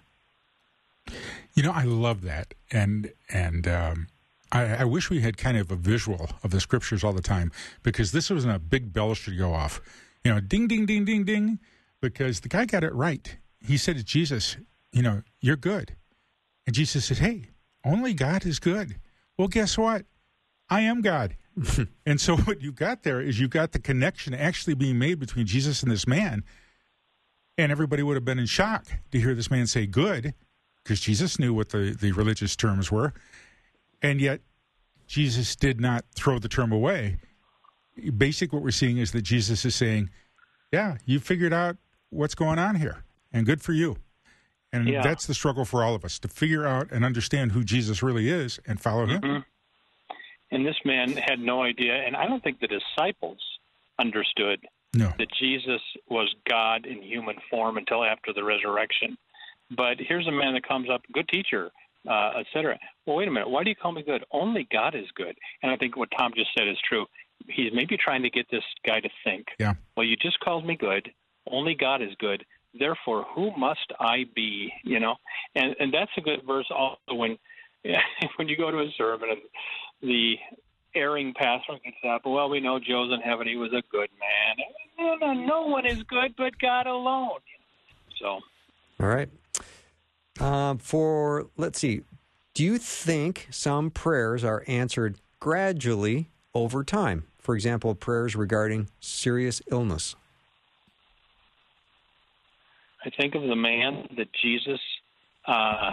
[1.54, 2.52] You know, I love that.
[2.70, 4.08] And, and, um,
[4.52, 7.52] I, I, wish we had kind of a visual of the scriptures all the time
[7.82, 9.80] because this wasn't a big bell should go off.
[10.24, 11.58] You know, ding, ding, ding, ding, ding,
[12.02, 13.34] because the guy got it right.
[13.66, 14.58] He said to Jesus,
[14.92, 15.96] You know, you're good.
[16.66, 17.44] And Jesus said, Hey,
[17.82, 18.96] only God is good.
[19.38, 20.04] Well, guess what?
[20.68, 21.34] I am God.
[22.06, 25.46] and so what you've got there is you've got the connection actually being made between
[25.46, 26.44] Jesus and this man.
[27.58, 30.34] And everybody would have been in shock to hear this man say good,
[30.82, 33.12] because Jesus knew what the, the religious terms were.
[34.00, 34.40] And yet
[35.06, 37.18] Jesus did not throw the term away.
[38.16, 40.08] Basic what we're seeing is that Jesus is saying,
[40.72, 41.76] Yeah, you figured out
[42.08, 43.96] what's going on here, and good for you.
[44.72, 45.02] And yeah.
[45.02, 48.30] that's the struggle for all of us to figure out and understand who Jesus really
[48.30, 49.20] is and follow him.
[49.20, 49.40] Mm-hmm.
[50.52, 53.40] And this man had no idea, and I don't think the disciples
[53.98, 54.60] understood
[54.94, 55.12] no.
[55.18, 59.18] that Jesus was God in human form until after the resurrection.
[59.70, 61.70] But here's a man that comes up, good teacher.
[62.08, 62.78] uh, etc.
[63.06, 63.48] Well, wait a minute.
[63.48, 64.24] Why do you call me good?
[64.30, 65.36] Only God is good.
[65.62, 67.06] And I think what Tom just said is true.
[67.48, 69.46] He's maybe trying to get this guy to think.
[69.58, 69.74] Yeah.
[69.96, 71.10] Well, you just called me good.
[71.50, 72.44] Only God is good.
[72.74, 74.72] Therefore, who must I be?
[74.82, 75.16] You know,
[75.54, 77.36] and and that's a good verse also when
[78.36, 79.40] when you go to a sermon and
[80.02, 80.34] the
[80.94, 82.22] erring pastor gets up.
[82.24, 83.46] Well, we know Joe's in heaven.
[83.46, 84.66] He was a good man.
[84.98, 87.40] No, no, no one is good but God alone.
[88.20, 88.40] So.
[89.00, 89.28] All right.
[90.40, 92.02] Um, for let's see,
[92.54, 97.24] do you think some prayers are answered gradually over time?
[97.38, 100.14] For example, prayers regarding serious illness.
[103.04, 104.80] I think of the man that Jesus
[105.46, 105.92] uh,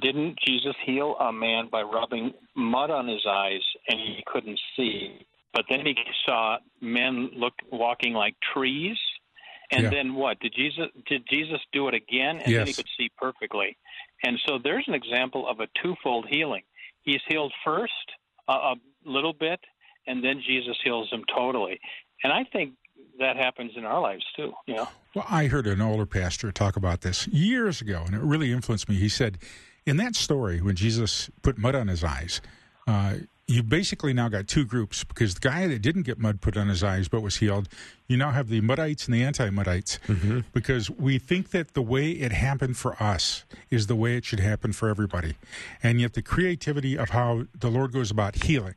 [0.00, 5.26] didn't Jesus heal a man by rubbing mud on his eyes and he couldn't see,
[5.52, 5.94] but then he
[6.26, 8.96] saw men look walking like trees.
[9.70, 9.90] And Yeah.
[9.90, 10.40] then what?
[10.40, 13.76] Did Jesus did Jesus do it again and then he could see perfectly?
[14.22, 16.62] And so there's an example of a twofold healing.
[17.02, 17.92] He's healed first
[18.48, 19.60] a, a little bit
[20.06, 21.80] and then Jesus heals him totally.
[22.22, 22.74] And I think
[23.18, 24.88] that happens in our lives too, you know.
[25.14, 28.88] Well, I heard an older pastor talk about this years ago, and it really influenced
[28.88, 28.96] me.
[28.96, 29.38] He said,
[29.86, 32.40] in that story, when Jesus put mud on his eyes,
[32.86, 33.14] uh,
[33.46, 36.68] you basically now got two groups because the guy that didn't get mud put on
[36.68, 37.68] his eyes but was healed,
[38.08, 39.98] you now have the Muddites and the anti Muddites
[40.52, 44.40] because we think that the way it happened for us is the way it should
[44.40, 45.34] happen for everybody.
[45.82, 48.76] And yet, the creativity of how the Lord goes about healing,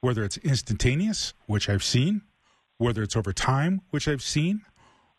[0.00, 2.22] whether it's instantaneous, which I've seen,
[2.78, 4.62] whether it's over time, which I've seen,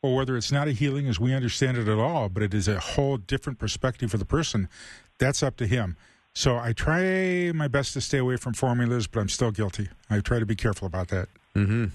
[0.01, 2.67] or whether it's not a healing as we understand it at all, but it is
[2.67, 4.69] a whole different perspective for the person,
[5.17, 5.97] that's up to him.
[6.33, 9.89] So I try my best to stay away from formulas, but I'm still guilty.
[10.07, 11.29] I try to be careful about that.
[11.55, 11.85] Mm-hmm.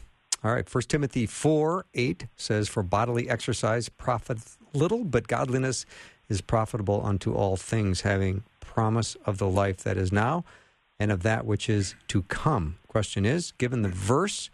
[0.42, 0.68] All right.
[0.68, 5.86] First Timothy four eight says, "For bodily exercise profiteth little, but godliness
[6.28, 10.44] is profitable unto all things, having promise of the life that is now,
[10.98, 14.50] and of that which is to come." Question is, given the verse,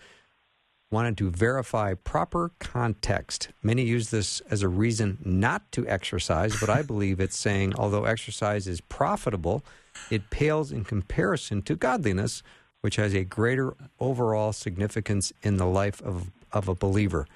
[0.90, 3.48] wanted to verify proper context.
[3.62, 8.04] Many use this as a reason not to exercise, but I believe it's saying, although
[8.04, 9.62] exercise is profitable,
[10.10, 12.42] it pales in comparison to godliness,
[12.80, 17.26] which has a greater overall significance in the life of, of a believer.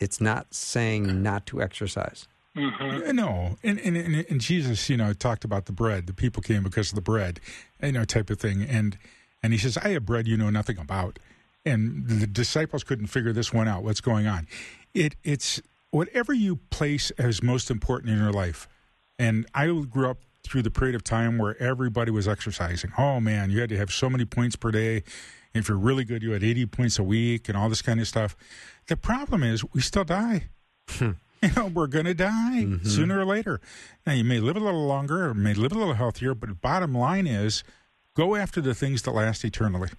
[0.00, 2.26] It's not saying not to exercise.
[2.56, 3.16] Mm-hmm.
[3.16, 6.06] No, and, and and and Jesus, you know, talked about the bread.
[6.06, 7.40] The people came because of the bread,
[7.82, 8.62] you know, type of thing.
[8.62, 8.96] And
[9.42, 11.18] and he says, "I have bread you know nothing about."
[11.66, 13.82] And the disciples couldn't figure this one out.
[13.82, 14.46] What's going on?
[14.92, 18.68] It it's whatever you place as most important in your life.
[19.18, 22.92] And I grew up through the period of time where everybody was exercising.
[22.98, 25.02] Oh man, you had to have so many points per day.
[25.54, 28.08] If you're really good, you had 80 points a week and all this kind of
[28.08, 28.36] stuff.
[28.88, 30.48] The problem is we still die.
[30.88, 31.12] Hmm.
[31.42, 32.86] you know, we're going to die mm-hmm.
[32.86, 33.60] sooner or later.
[34.06, 36.94] Now, you may live a little longer or may live a little healthier, but bottom
[36.94, 37.62] line is
[38.14, 39.90] go after the things that last eternally.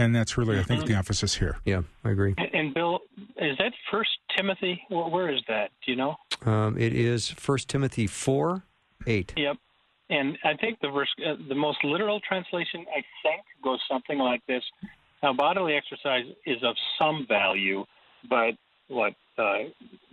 [0.00, 1.58] And that's really, I think, the emphasis here.
[1.64, 2.34] Yeah, I agree.
[2.38, 3.00] And- And Bill,
[3.36, 4.80] is that First Timothy?
[4.88, 5.70] Where, where is that?
[5.84, 6.16] Do you know?
[6.46, 8.62] Um, it is First Timothy 4
[9.06, 9.32] 8.
[9.36, 9.56] Yep.
[10.10, 14.40] And I think the verse, uh, the most literal translation, I think, goes something like
[14.46, 14.62] this:
[15.22, 17.84] Now, bodily exercise is of some value,
[18.30, 18.52] but
[18.88, 19.64] what uh,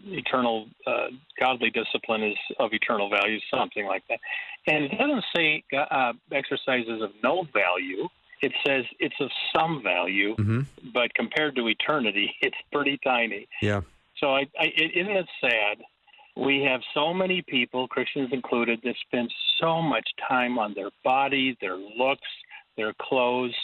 [0.06, 1.08] eternal, uh,
[1.40, 4.20] godly discipline is of eternal value, something like that.
[4.68, 8.08] And it doesn't say uh, exercise is of no value.
[8.42, 10.62] It says it's of some value, mm-hmm.
[10.94, 13.48] but compared to eternity, it's pretty tiny.
[13.62, 13.82] Yeah.
[14.18, 15.78] So, I, I, it, isn't it sad?
[16.38, 21.58] We have so many people, Christians included, that spend so much time on their body,
[21.62, 22.28] their looks,
[22.76, 23.56] their clothes,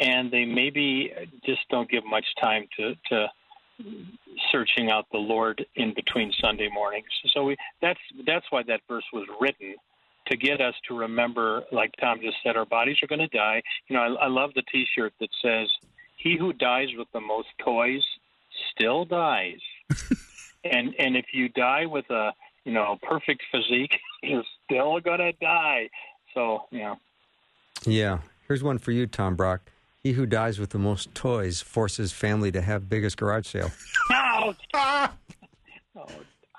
[0.00, 1.12] and they maybe
[1.44, 3.28] just don't give much time to, to
[4.50, 7.06] searching out the Lord in between Sunday mornings.
[7.28, 9.74] So we, that's that's why that verse was written
[10.30, 13.62] to get us to remember, like Tom just said, our bodies are going to die.
[13.88, 15.68] You know, I, I love the T-shirt that says,
[16.16, 18.02] "He who dies with the most toys
[18.72, 19.60] still dies."
[20.64, 22.32] and and if you die with a
[22.64, 25.90] you know perfect physique, you're still gonna die.
[26.34, 26.96] So you know,
[27.84, 28.18] Yeah.
[28.46, 29.60] Here's one for you, Tom Brock.
[30.02, 33.70] He who dies with the most toys forces family to have biggest garage sale.
[34.12, 35.08] ouch, oh,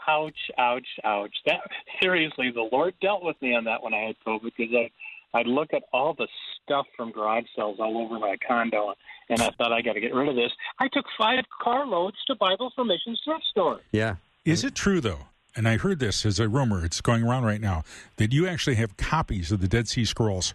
[0.07, 1.35] ouch, ouch, ouch.
[1.45, 1.59] That
[2.01, 4.91] seriously, the Lord dealt with me on that when I had COVID because I.
[5.33, 6.27] I'd look at all the
[6.61, 8.93] stuff from garage sales all over my condo,
[9.29, 10.51] and I thought I got to get rid of this.
[10.77, 13.79] I took five carloads to Bible for Missions thrift store.
[13.93, 14.15] Yeah.
[14.43, 15.27] Is it true, though?
[15.55, 17.83] And I heard this as a rumor, it's going around right now,
[18.17, 20.53] that you actually have copies of the Dead Sea Scrolls.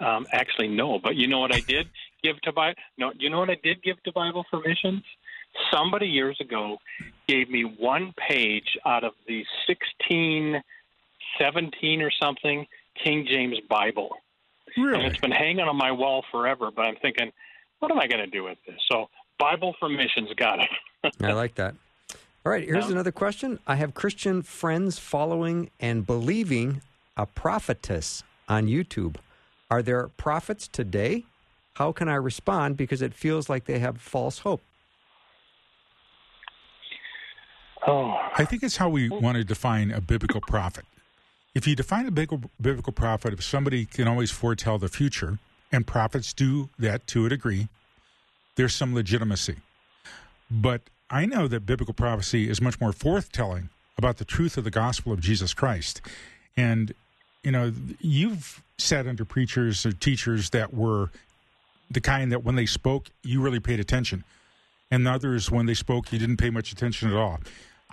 [0.00, 0.98] Um, actually, no.
[0.98, 1.88] But you know what I did
[2.22, 2.80] give to Bible?
[2.96, 5.02] No, you know what I did give to Bible for Missions?
[5.72, 6.78] Somebody years ago
[7.28, 10.62] gave me one page out of the sixteen,
[11.38, 12.66] seventeen or something
[13.02, 14.10] King James Bible.
[14.76, 14.94] Really?
[14.94, 17.30] And it's been hanging on my wall forever, but I'm thinking,
[17.80, 18.76] what am I going to do with this?
[18.90, 21.12] So, Bible for Missions, got it.
[21.22, 21.74] I like that.
[22.44, 22.92] All right, here's Yeah.
[22.92, 23.58] another question.
[23.66, 26.80] I have Christian friends following and believing
[27.16, 29.16] a prophetess on YouTube.
[29.70, 31.24] Are there prophets today?
[31.74, 32.76] How can I respond?
[32.76, 34.62] Because it feels like they have false hope.
[37.86, 39.18] Oh, I think it's how we oh.
[39.18, 40.84] want to define a biblical prophet.
[41.54, 45.38] If you define a biblical, biblical prophet, if somebody can always foretell the future,
[45.70, 47.68] and prophets do that to a degree,
[48.56, 49.56] there's some legitimacy.
[50.50, 54.70] But I know that biblical prophecy is much more forthtelling about the truth of the
[54.70, 56.00] gospel of Jesus Christ.
[56.56, 56.94] And,
[57.42, 61.10] you know, you've sat under preachers or teachers that were
[61.90, 64.24] the kind that when they spoke, you really paid attention.
[64.90, 67.40] And others, when they spoke, you didn't pay much attention at all.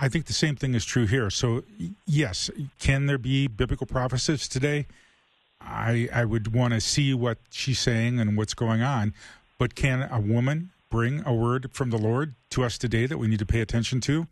[0.02, 1.30] I think the same thing is true here.
[1.30, 1.64] So,
[2.06, 4.88] yes, can there be biblical prophecies today?
[5.62, 9.14] I I would want to see what she's saying and what's going on.
[9.58, 13.28] But can a woman bring a word from the Lord to us today that we
[13.28, 14.28] need to pay attention to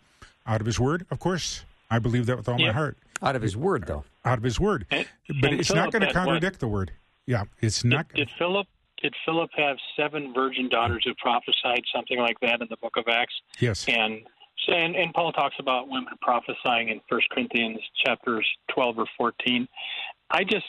[0.46, 1.06] out of His Word?
[1.12, 2.98] Of course, I believe that with all my heart.
[3.22, 4.04] Out of his word, though.
[4.24, 5.08] Out of His Word, And-
[5.42, 6.26] but and it's not going to had what?
[6.26, 6.92] contradict the Word.
[7.26, 8.08] Yeah, it's not.
[8.10, 8.68] Did, did Philip
[9.02, 13.06] did Philip have seven virgin daughters who prophesied something like that in the Book of
[13.08, 13.34] Acts?
[13.60, 14.30] yes, And so,
[14.68, 19.68] and, and Paul talks about women prophesying in First Corinthians chapters twelve or fourteen.
[20.30, 20.66] I just,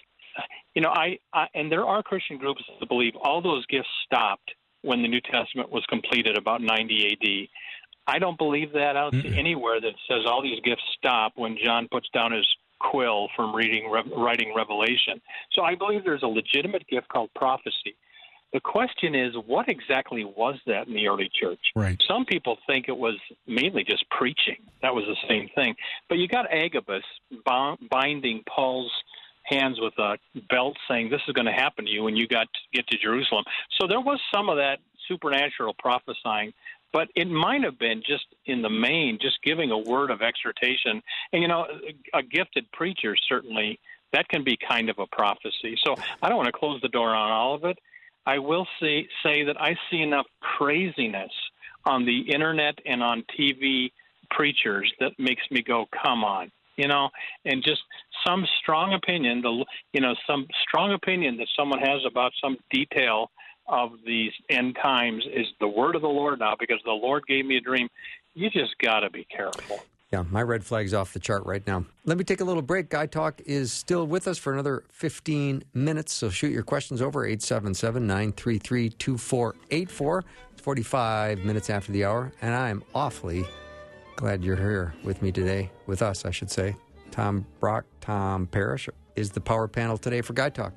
[0.75, 4.53] you know, I, I and there are Christian groups that believe all those gifts stopped
[4.83, 7.51] when the New Testament was completed about 90 A.D.
[8.07, 8.97] I don't believe that.
[8.97, 9.39] I don't see Mm-mm.
[9.39, 12.47] anywhere that says all these gifts stop when John puts down his
[12.81, 15.21] quill from reading writing Revelation.
[15.53, 17.97] So I believe there's a legitimate gift called prophecy.
[18.53, 21.61] The question is, what exactly was that in the early church?
[21.75, 22.03] right.
[22.09, 24.57] Some people think it was mainly just preaching.
[24.81, 25.75] That was the same thing.
[26.09, 27.05] But you got Agabus
[27.91, 28.93] binding Paul's
[29.45, 30.17] hands with a
[30.49, 32.99] belt saying, This is going to happen to you when you got to get to
[32.99, 33.45] Jerusalem.
[33.79, 34.79] So there was some of that
[35.09, 36.53] supernatural prophesying.
[36.91, 41.03] But it might have been just in the main, just giving a word of exhortation.
[41.33, 41.67] And, you know,
[42.15, 43.79] a gifted preacher certainly,
[44.15, 45.79] that can be kind of a prophecy.
[45.85, 47.79] So I don't want to close the door on all of it.
[48.27, 51.33] I will say, say that I see enough craziness
[51.85, 53.93] on the internet and on TV
[54.31, 57.09] preachers that makes me go, come on, you know,
[57.45, 57.81] and just
[58.27, 63.31] some strong opinion, the you know, some strong opinion that someone has about some detail
[63.67, 67.45] of these end times is the word of the Lord now because the Lord gave
[67.45, 67.89] me a dream.
[68.35, 69.85] You just got to be careful.
[70.13, 71.85] Yeah, my red flag's off the chart right now.
[72.07, 72.89] Let me take a little break.
[72.89, 77.27] Guy Talk is still with us for another 15 minutes, so shoot your questions over
[77.27, 80.25] 877 933 2484.
[80.53, 83.45] It's 45 minutes after the hour, and I'm awfully
[84.17, 86.75] glad you're here with me today, with us, I should say.
[87.11, 90.73] Tom Brock, Tom Parrish is the power panel today for Guy Talk.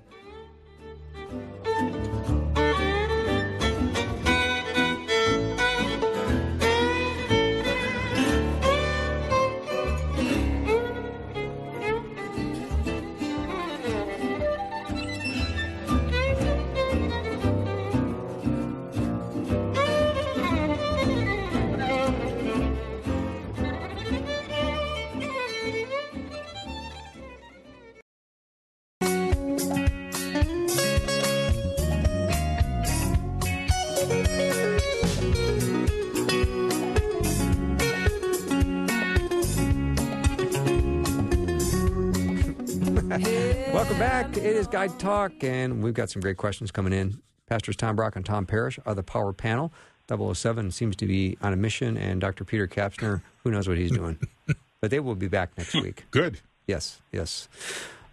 [44.82, 47.22] Guy Talk, and we've got some great questions coming in.
[47.48, 49.72] Pastors Tom Brock and Tom Parrish are the power panel.
[50.10, 52.44] 007 seems to be on a mission, and Dr.
[52.44, 54.18] Peter Kapsner, who knows what he's doing.
[54.82, 56.06] but they will be back next week.
[56.12, 56.40] Good.
[56.66, 57.48] Yes, yes.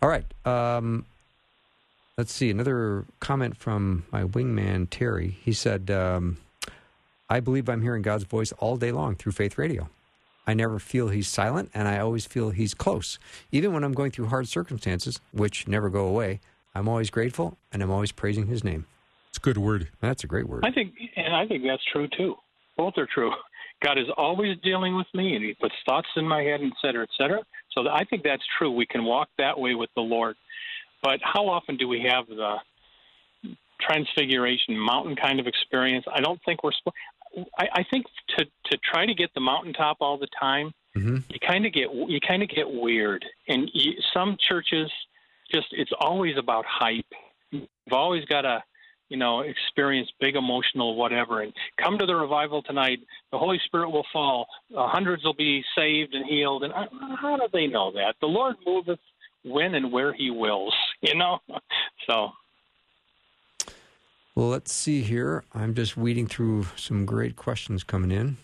[0.03, 0.27] All right.
[0.45, 1.07] Um,
[2.19, 2.51] let's see.
[2.51, 5.39] Another comment from my wingman, Terry.
[5.43, 6.37] He said, um,
[7.31, 9.89] I believe I'm hearing God's voice all day long through Faith Radio.
[10.47, 13.19] I never feel he's silent, and I always feel he's close.
[13.53, 16.41] Even when I'm going through hard circumstances, which never go away,
[16.79, 18.87] I'm always grateful and I'm always praising his name.
[19.31, 19.89] It's a good word.
[20.01, 20.65] That's a great word.
[20.65, 22.37] I think, and I think that's true too.
[22.77, 23.33] Both are true.
[23.83, 27.03] God is always dealing with me, and He puts thoughts in my head, et cetera,
[27.03, 27.41] et cetera.
[27.73, 28.73] So I think that's true.
[28.73, 30.37] We can walk that way with the Lord.
[31.03, 32.57] But how often do we have the
[33.81, 36.05] transfiguration mountain kind of experience?
[36.13, 36.73] I don't think we're.
[36.73, 36.95] Sp-
[37.57, 38.07] I, I think
[38.37, 41.93] to to try to get the mountaintop all the time, hmm you kind of get
[41.93, 43.25] you kind of get weird.
[43.49, 44.91] And you, some churches
[45.53, 47.07] just it's always about hype.
[47.51, 48.63] You've always got to
[49.09, 52.99] you know experience big emotional whatever and come to the revival tonight.
[53.33, 54.47] The Holy Spirit will fall.
[54.77, 56.65] Uh, hundreds will be saved and healed.
[56.65, 56.87] And uh,
[57.21, 58.17] how do they know that?
[58.21, 59.01] The Lord moveth
[59.45, 60.75] when and where He wills.
[61.01, 61.39] You know,
[62.09, 62.33] so.
[64.35, 65.45] Well, let's see here.
[65.55, 68.37] I'm just weeding through some great questions coming in.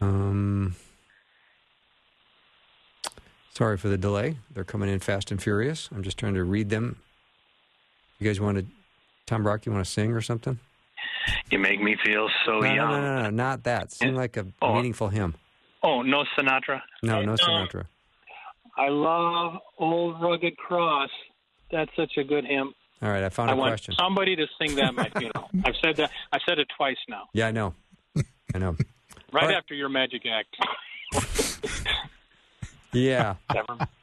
[0.00, 0.74] Um,
[3.54, 4.36] sorry for the delay.
[4.52, 5.88] They're coming in fast and furious.
[5.94, 7.00] I'm just trying to read them.
[8.18, 8.66] You guys want to,
[9.26, 10.58] Tom Brock, you want to sing or something?
[11.50, 12.90] You make me feel so no, young.
[12.90, 13.92] No, no, no, no, not that.
[13.92, 14.74] Sing like a oh.
[14.74, 15.34] meaningful hymn.
[15.82, 16.80] Oh, no Sinatra?
[17.02, 17.86] No, no Sinatra.
[18.76, 21.10] I love Old Rugged Cross.
[21.70, 22.74] That's such a good hymn.
[23.02, 23.94] All right, I found a I want question.
[23.98, 25.48] Somebody to sing that at my funeral.
[25.64, 26.10] I've said that.
[26.32, 27.28] I've said it twice now.
[27.32, 27.74] Yeah, I know.
[28.54, 28.76] I know.
[29.32, 30.56] right, right, after your magic act.
[32.92, 33.34] yeah.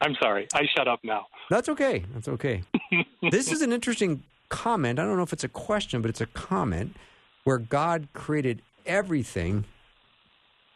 [0.02, 0.48] I'm sorry.
[0.54, 1.28] I shut up now.
[1.50, 2.04] That's okay.
[2.14, 2.64] That's okay.
[3.32, 5.00] this is an interesting comment.
[5.00, 6.96] I don't know if it's a question, but it's a comment
[7.44, 9.66] where God created everything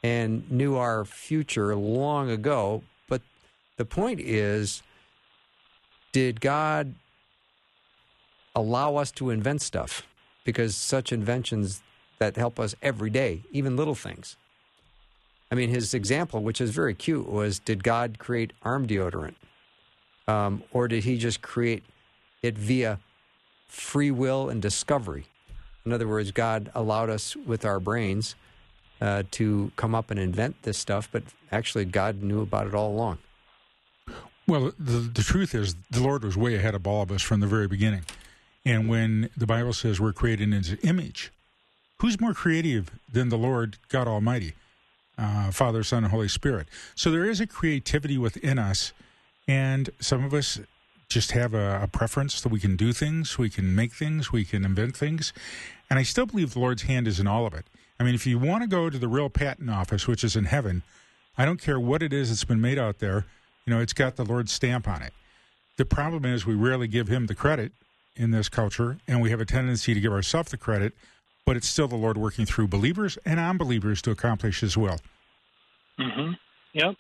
[0.04, 2.84] and knew our future long ago.
[3.08, 3.22] But
[3.78, 4.82] the point is,
[6.12, 6.96] did God
[8.56, 10.04] allow us to invent stuff
[10.44, 11.82] because such inventions
[12.20, 14.38] that help us every day, even little things.
[15.52, 19.36] I mean, his example, which is very cute, was did God create arm deodorant?
[20.28, 21.84] Um, or did he just create
[22.42, 23.00] it via
[23.68, 25.26] free will and discovery?
[25.86, 28.36] In other words, God allowed us with our brains
[29.02, 32.92] uh, to come up and invent this stuff, but actually, God knew about it all
[32.92, 33.18] along.
[34.48, 37.40] Well, the, the truth is, the Lord was way ahead of all of us from
[37.40, 38.04] the very beginning.
[38.64, 41.32] And when the Bible says we're created in His image,
[42.00, 44.54] who's more creative than the Lord God Almighty,
[45.18, 46.68] uh, Father, Son, and Holy Spirit?
[46.96, 48.94] So there is a creativity within us,
[49.48, 50.60] and some of us
[51.10, 54.46] just have a, a preference that we can do things, we can make things, we
[54.46, 55.34] can invent things.
[55.90, 57.66] And I still believe the Lord's hand is in all of it.
[58.00, 60.46] I mean, if you want to go to the real patent office, which is in
[60.46, 60.84] heaven,
[61.38, 63.26] I don't care what it is that's been made out there,
[63.66, 65.14] you know, it's got the Lord's stamp on it.
[65.78, 67.74] The problem is we rarely give him the credit
[68.16, 70.94] in this culture, and we have a tendency to give ourselves the credit,
[71.46, 75.00] but it's still the Lord working through believers and unbelievers to accomplish His will.
[76.00, 76.34] Mm-hmm.
[76.74, 76.96] Yep.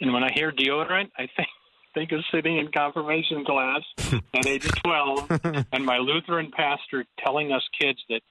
[0.00, 1.48] And when I hear deodorant, I think
[1.94, 3.82] think of sitting in confirmation class
[4.34, 5.30] at age of twelve,
[5.72, 8.22] and my Lutheran pastor telling us kids that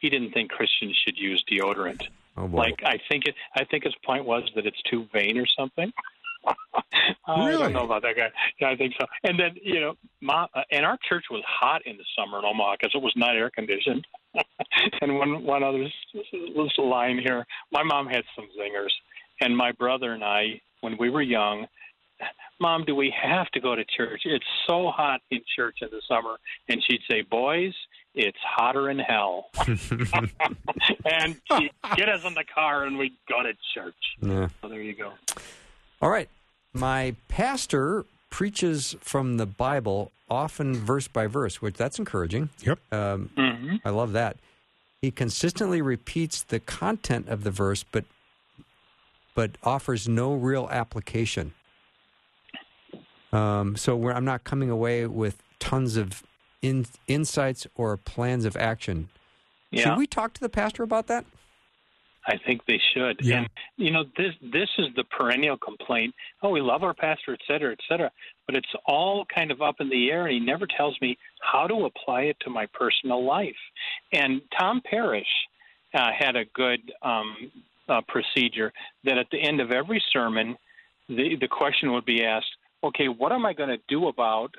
[0.00, 2.02] he didn't think Christians should use deodorant.
[2.36, 5.46] Oh, like I think it, I think his point was that it's too vain or
[5.58, 5.92] something.
[7.26, 8.30] I don't know about that guy.
[8.60, 9.06] Yeah, I think so.
[9.22, 12.44] And then you know, mom, uh, and our church was hot in the summer in
[12.44, 14.06] Omaha because it was not air conditioned.
[15.00, 15.88] and one one other
[16.32, 17.46] little line here.
[17.72, 18.92] My mom had some zingers,
[19.40, 21.66] and my brother and I, when we were young,
[22.60, 24.22] Mom, do we have to go to church?
[24.24, 26.36] It's so hot in church in the summer.
[26.68, 27.74] And she'd say, Boys,
[28.14, 29.50] it's hotter in hell.
[29.66, 33.94] and she'd get us in the car and we'd go to church.
[34.20, 34.48] Yeah.
[34.62, 35.12] So there you go.
[36.00, 36.28] All right.
[36.72, 38.04] My pastor
[38.34, 42.48] preaches from the Bible, often verse by verse, which that's encouraging.
[42.66, 42.80] Yep.
[42.90, 43.76] Um, mm-hmm.
[43.84, 44.38] I love that.
[45.00, 48.04] He consistently repeats the content of the verse, but
[49.36, 51.54] but offers no real application.
[53.32, 56.24] Um, so I'm not coming away with tons of
[56.60, 59.10] in, insights or plans of action.
[59.70, 59.84] Yeah.
[59.84, 61.24] Should we talk to the pastor about that?
[62.26, 63.18] I think they should.
[63.22, 63.38] Yeah.
[63.38, 66.14] And you know, this this is the perennial complaint.
[66.42, 68.10] Oh, we love our pastor, et cetera, et cetera.
[68.46, 71.66] But it's all kind of up in the air, and he never tells me how
[71.66, 73.56] to apply it to my personal life.
[74.12, 75.26] And Tom Parrish
[75.94, 77.34] uh, had a good um,
[77.88, 78.72] uh, procedure
[79.04, 80.56] that at the end of every sermon,
[81.08, 82.50] the the question would be asked,
[82.82, 84.54] "Okay, what am I going to do about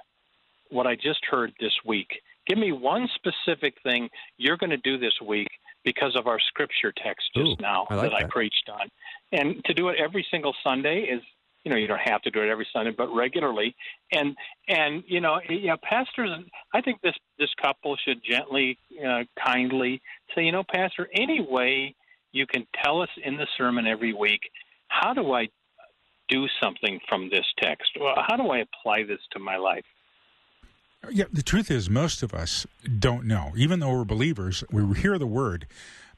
[0.69, 2.09] what I just heard this week?"
[2.47, 4.07] Give me one specific thing
[4.37, 5.47] you're going to do this week
[5.85, 8.89] because of our scripture text just Ooh, now I like that, I preached on.
[9.31, 11.21] And to do it every single Sunday is,
[11.63, 13.75] you know, you don't have to do it every Sunday, but regularly.
[14.11, 14.35] And
[14.67, 16.29] and you know, yeah, pastors.
[16.73, 18.77] I think this this couple should gently,
[19.07, 20.01] uh, kindly
[20.35, 21.95] say, you know, Pastor, any way
[22.31, 24.41] you can tell us in the sermon every week,
[24.89, 25.47] how do I
[26.27, 27.91] do something from this text?
[27.99, 29.85] Well, how do I apply this to my life?
[31.11, 32.65] Yeah, the truth is, most of us
[32.99, 33.51] don't know.
[33.55, 35.67] Even though we're believers, we hear the word,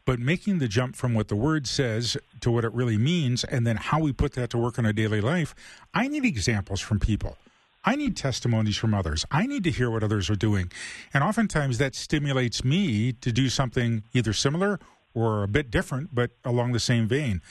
[0.05, 3.67] but making the jump from what the word says to what it really means, and
[3.67, 5.53] then how we put that to work in our daily life,
[5.93, 7.37] I need examples from people.
[7.83, 9.25] I need testimonies from others.
[9.31, 10.71] I need to hear what others are doing.
[11.13, 14.79] And oftentimes that stimulates me to do something either similar
[15.13, 17.41] or a bit different, but along the same vein.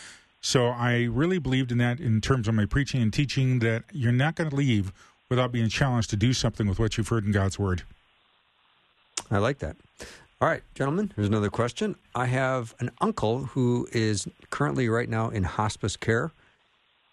[0.41, 4.12] So I really believed in that in terms of my preaching and teaching that you're
[4.12, 4.93] not going to leave
[5.29, 7.83] without being challenged to do something with what you've heard in God's Word.
[9.31, 9.77] I like that.
[10.41, 11.97] All right, gentlemen, here's another question.
[12.14, 16.31] I have an uncle who is currently right now in hospice care.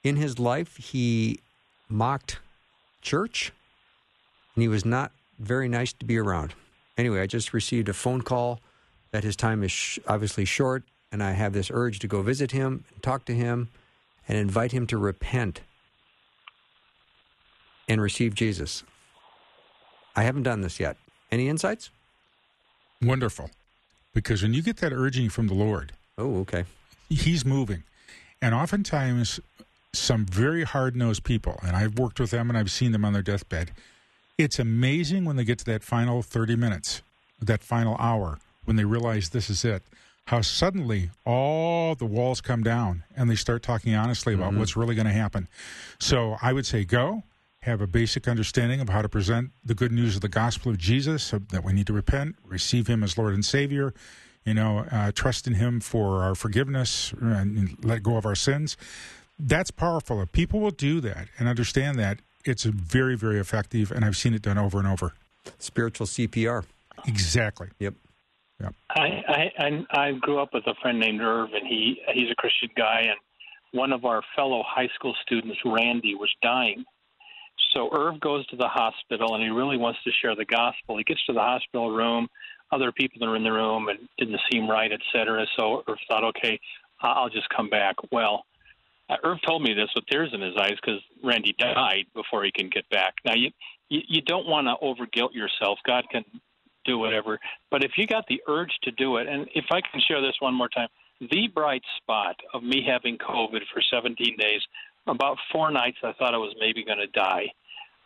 [0.03, 1.39] In his life, he
[1.87, 2.39] mocked
[3.01, 3.53] church,
[4.55, 6.53] and he was not very nice to be around.
[6.97, 8.59] Anyway, I just received a phone call
[9.11, 12.51] that his time is sh- obviously short, and I have this urge to go visit
[12.51, 13.69] him, talk to him,
[14.27, 15.61] and invite him to repent
[17.87, 18.83] and receive Jesus.
[20.15, 20.97] I haven't done this yet.
[21.31, 21.89] Any insights?
[23.01, 23.49] Wonderful.
[24.13, 26.65] Because when you get that urging from the Lord, Oh, okay.
[27.09, 27.83] He's moving.
[28.41, 29.39] And oftentimes,
[29.93, 33.13] some very hard nosed people, and I've worked with them and I've seen them on
[33.13, 33.71] their deathbed,
[34.37, 37.01] it's amazing when they get to that final 30 minutes,
[37.41, 39.83] that final hour, when they realize this is it,
[40.25, 44.59] how suddenly all the walls come down and they start talking honestly about mm-hmm.
[44.59, 45.47] what's really going to happen.
[45.99, 47.23] So I would say go,
[47.63, 50.77] have a basic understanding of how to present the good news of the gospel of
[50.77, 53.93] Jesus, so that we need to repent, receive Him as Lord and Savior,
[54.45, 58.75] you know, uh, trust in Him for our forgiveness and let go of our sins.
[59.39, 60.21] That's powerful.
[60.21, 64.33] If people will do that and understand that, it's very, very effective, and I've seen
[64.33, 65.13] it done over and over.
[65.59, 66.65] Spiritual CPR.
[67.07, 67.69] Exactly.
[67.79, 67.93] Yep.
[68.59, 68.75] Yep.
[68.89, 72.35] I, I and I grew up with a friend named Irv, and he he's a
[72.35, 73.17] Christian guy, and
[73.71, 76.85] one of our fellow high school students, Randy, was dying.
[77.73, 80.97] So Irv goes to the hospital, and he really wants to share the gospel.
[80.97, 82.27] He gets to the hospital room,
[82.71, 85.45] other people are in the room, and didn't seem right, et cetera.
[85.57, 86.59] So Irv thought, okay,
[87.01, 87.95] I'll just come back.
[88.11, 88.45] Well,
[89.09, 92.51] uh, Irv told me this with tears in his eyes because Randy died before he
[92.51, 93.15] can get back.
[93.25, 93.51] Now you
[93.89, 95.77] you, you don't want to over guilt yourself.
[95.85, 96.23] God can
[96.85, 97.39] do whatever.
[97.69, 100.35] But if you got the urge to do it, and if I can share this
[100.39, 100.87] one more time,
[101.19, 104.61] the bright spot of me having COVID for 17 days,
[105.07, 107.51] about four nights, I thought I was maybe going to die.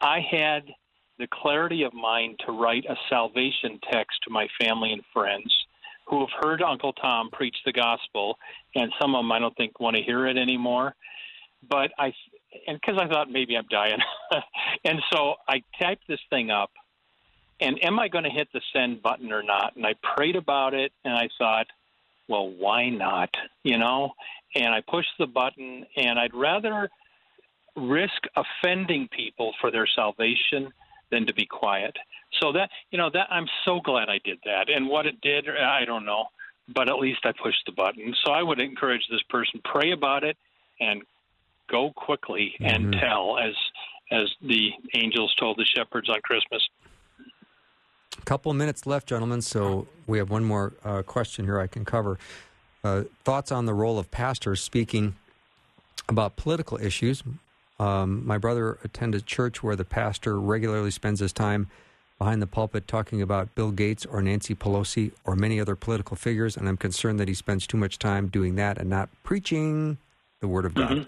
[0.02, 0.64] I had
[1.18, 5.54] the clarity of mind to write a salvation text to my family and friends
[6.08, 8.38] who have heard Uncle Tom preach the gospel,
[8.76, 10.95] and some of them I don't think want to hear it anymore.
[11.68, 12.14] But I,
[12.68, 13.98] and because I thought maybe I'm dying,
[14.86, 16.72] and so I typed this thing up
[17.60, 19.76] and am I going to hit the send button or not?
[19.76, 21.68] And I prayed about it, and I thought,
[22.28, 23.30] well, why not?
[23.64, 24.14] You know,
[24.56, 26.89] and I pushed the button, and I'd rather
[27.78, 30.73] risk offending people for their salvation
[31.11, 31.95] than to be quiet.
[32.41, 35.47] So that you know that I'm so glad I did that, and what it did,
[35.49, 36.25] I don't know,
[36.73, 38.13] but at least I pushed the button.
[38.25, 40.36] So I would encourage this person pray about it
[40.82, 41.03] and
[41.69, 42.99] go quickly and Mhm.
[42.99, 43.55] tell as
[44.09, 46.65] as the angels told the shepherds on Christmas.
[48.17, 51.67] A couple of minutes left, gentlemen, so we have one more uh, question here I
[51.67, 52.17] can cover.
[52.84, 55.15] Uh, thoughts on the role of pastors speaking
[56.07, 57.21] about political issues.
[57.80, 61.67] Um, my brother attended church where the pastor regularly spends his time
[62.17, 66.57] behind the pulpit talking about Bill Gates or Nancy Pelosi or many other political figures,
[66.57, 69.97] and I'm concerned that he spends too much time doing that and not preaching
[70.39, 71.07] the Word of God.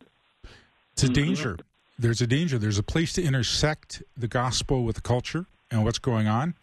[0.93, 1.57] It's a danger.
[1.97, 2.57] There's a danger.
[2.57, 6.53] There's a place to intersect the gospel with the culture and what's going on.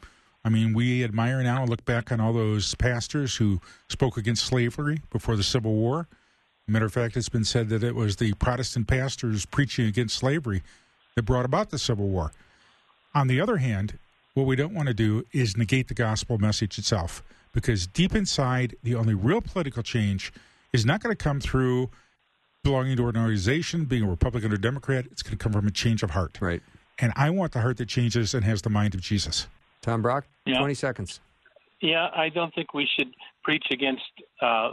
[0.45, 4.47] I mean, we admire now and look back on all those pastors who spoke against
[4.47, 6.07] slavery before the Civil War.
[6.69, 10.63] Matter of fact, it's been said that it was the Protestant pastors preaching against slavery
[11.15, 12.33] that brought about the Civil War.
[13.15, 13.99] On the other hand,
[14.35, 18.75] what we don't want to do is negate the gospel message itself, because deep inside,
[18.83, 20.33] the only real political change
[20.73, 21.89] is not going to come through
[22.65, 25.07] belonging to an organization, being a Republican or Democrat.
[25.13, 26.37] It's going to come from a change of heart.
[26.41, 26.63] Right.
[26.99, 29.47] And I want the heart that changes and has the mind of Jesus.
[29.83, 30.59] Tom Brock, Yeah.
[30.59, 31.21] 20 seconds.
[31.81, 33.15] Yeah, I don't think we should
[33.45, 34.03] preach against
[34.43, 34.73] uh,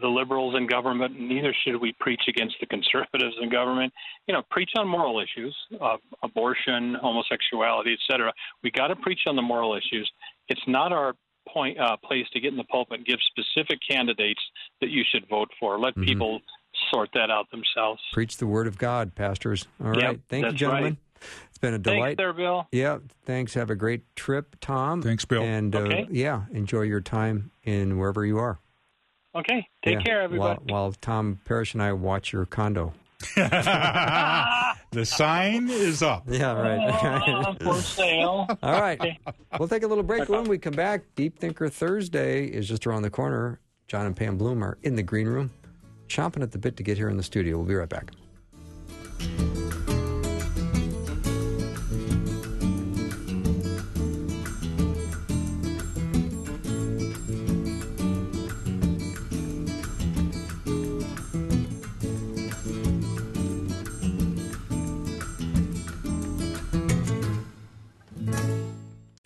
[0.00, 1.18] the liberals in government.
[1.18, 3.92] Neither should we preach against the conservatives in government.
[4.26, 8.32] You know, preach on moral issues, uh, abortion, homosexuality, etc.
[8.62, 10.10] We got to preach on the moral issues.
[10.48, 11.14] It's not our
[11.48, 14.40] point uh, place to get in the pulpit and give specific candidates
[14.80, 15.78] that you should vote for.
[15.78, 16.04] Let Mhm.
[16.04, 16.40] people
[16.92, 18.00] sort that out themselves.
[18.12, 19.66] Preach the Word of God, pastors.
[19.82, 20.02] All right.
[20.02, 20.98] Yep, Thank you, that's gentlemen.
[21.48, 22.16] It's been a Thanks, delight.
[22.18, 22.68] there, Bill.
[22.70, 23.54] Yeah, thanks.
[23.54, 25.02] Have a great trip, Tom.
[25.02, 25.42] Thanks, Bill.
[25.42, 28.60] And uh, yeah, enjoy your time in wherever you are.
[29.36, 30.58] Okay, take Yeah, care, everybody.
[30.66, 32.92] While, while Tom Parrish and I watch your condo.
[33.36, 36.22] the sign is up.
[36.28, 37.56] Yeah, Uh, right.
[37.62, 38.46] for sale.
[38.62, 39.18] All right.
[39.58, 40.28] We'll take a little break.
[40.28, 43.60] When we come back, Deep Thinker Thursday is just around the corner.
[43.88, 45.50] John and Pam Bloom are in the green room,
[46.08, 47.56] chomping at the bit to get here in the studio.
[47.56, 48.10] We'll be right back.